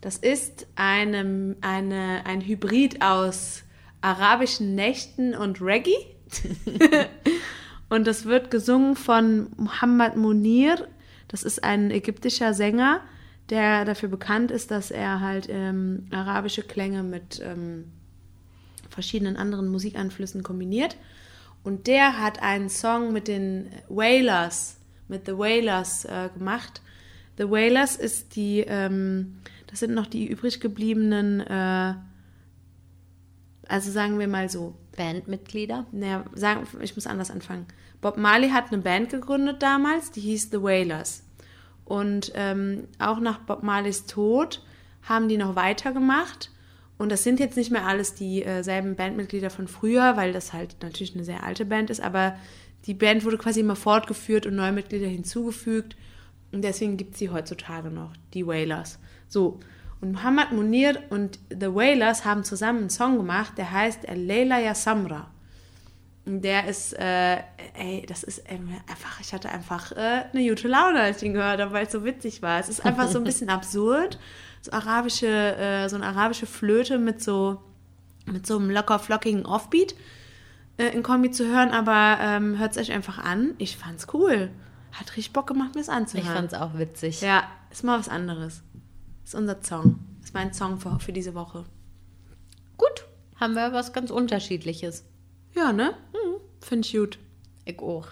[0.01, 3.63] das ist eine, eine, ein Hybrid aus
[4.01, 5.95] arabischen Nächten und Reggae.
[7.89, 10.87] und das wird gesungen von Muhammad Munir.
[11.27, 13.01] Das ist ein ägyptischer Sänger,
[13.49, 17.91] der dafür bekannt ist, dass er halt ähm, arabische Klänge mit ähm,
[18.89, 20.97] verschiedenen anderen Musikeinflüssen kombiniert.
[21.63, 24.77] Und der hat einen Song mit den Wailers,
[25.07, 26.81] mit The Wailers äh, gemacht.
[27.37, 31.93] The Wailers ist die, ähm, das sind noch die übrig gebliebenen, äh,
[33.67, 35.87] also sagen wir mal so, Bandmitglieder?
[35.91, 37.65] naja, sagen, ich muss anders anfangen.
[38.01, 41.23] Bob Marley hat eine Band gegründet damals, die hieß The Wailers.
[41.85, 44.61] Und ähm, auch nach Bob Marleys Tod
[45.01, 46.51] haben die noch weitergemacht.
[47.03, 51.13] Und das sind jetzt nicht mehr alles dieselben Bandmitglieder von früher, weil das halt natürlich
[51.13, 52.37] eine sehr alte Band ist, aber
[52.85, 55.97] die Band wurde quasi immer fortgeführt und neue Mitglieder hinzugefügt.
[56.53, 58.99] Und deswegen gibt es sie heutzutage noch, die Wailers.
[59.27, 59.59] So,
[59.99, 64.73] und Muhammad Munir und The Wailers haben zusammen einen Song gemacht, der heißt Leila Ya
[64.73, 65.29] Samra.
[66.25, 67.35] Und Der ist, äh,
[67.73, 71.33] ey, das ist ähm, einfach, ich hatte einfach äh, eine gute Laune, als ich ihn
[71.33, 72.61] gehört habe, weil es so witzig war.
[72.61, 74.19] Es ist einfach so ein bisschen absurd,
[74.63, 77.61] so arabische, äh, so eine arabische Flöte mit so,
[78.25, 79.93] mit so einem locker flockigen Offbeat
[80.77, 83.53] äh, in Kombi zu hören, aber ähm, hört es euch einfach an.
[83.57, 84.49] Ich fand's cool.
[84.93, 86.33] Hat richtig Bock gemacht, mir es Ich anzuhören.
[86.33, 87.21] fand es auch witzig.
[87.21, 88.63] Ja, ist mal was anderes.
[89.25, 89.99] Ist unser Song.
[90.23, 91.65] Ist mein Song für, für diese Woche.
[92.77, 93.05] Gut,
[93.39, 95.03] haben wir was ganz Unterschiedliches.
[95.55, 95.93] Ja, ne?
[96.61, 97.19] Finde ich gut.
[97.65, 98.07] Ich auch.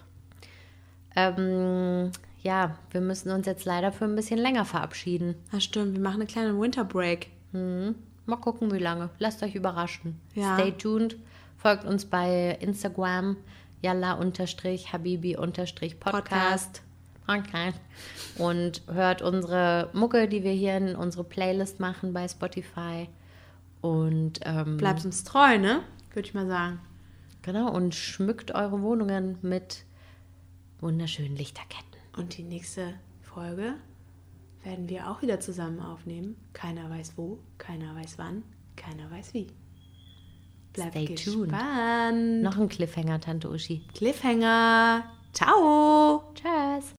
[1.16, 2.12] Ähm,
[2.42, 5.36] ja, wir müssen uns jetzt leider für ein bisschen länger verabschieden.
[5.52, 5.94] Ja, stimmt.
[5.94, 7.28] Wir machen eine kleine Winter Break.
[7.52, 7.96] Hm.
[8.26, 9.10] Mal gucken, wie lange.
[9.20, 10.20] Lasst euch überraschen.
[10.34, 10.58] Ja.
[10.58, 11.18] Stay tuned.
[11.58, 13.38] Folgt uns bei Instagram
[13.82, 16.00] yalla-habibi-podcast.
[16.00, 16.82] Podcast.
[17.26, 17.80] Podcast.
[18.38, 23.08] Und hört unsere Mucke, die wir hier in unsere Playlist machen bei Spotify.
[23.82, 25.82] Und ähm, Bleibt uns treu, ne?
[26.14, 26.80] Würde ich mal sagen.
[27.42, 29.84] genau und schmückt eure Wohnungen mit
[30.80, 31.91] wunderschönen Lichterketten.
[32.16, 33.76] Und die nächste Folge
[34.64, 36.36] werden wir auch wieder zusammen aufnehmen.
[36.54, 38.44] Keiner weiß wo, keiner weiß wann,
[38.76, 39.48] keiner weiß wie.
[40.74, 41.50] Bleibt Stay tuned.
[41.50, 42.44] gespannt.
[42.44, 43.82] Noch ein Cliffhanger, Tante Uschi.
[43.94, 45.04] Cliffhanger.
[45.34, 46.24] Ciao.
[46.34, 46.86] Tschüss.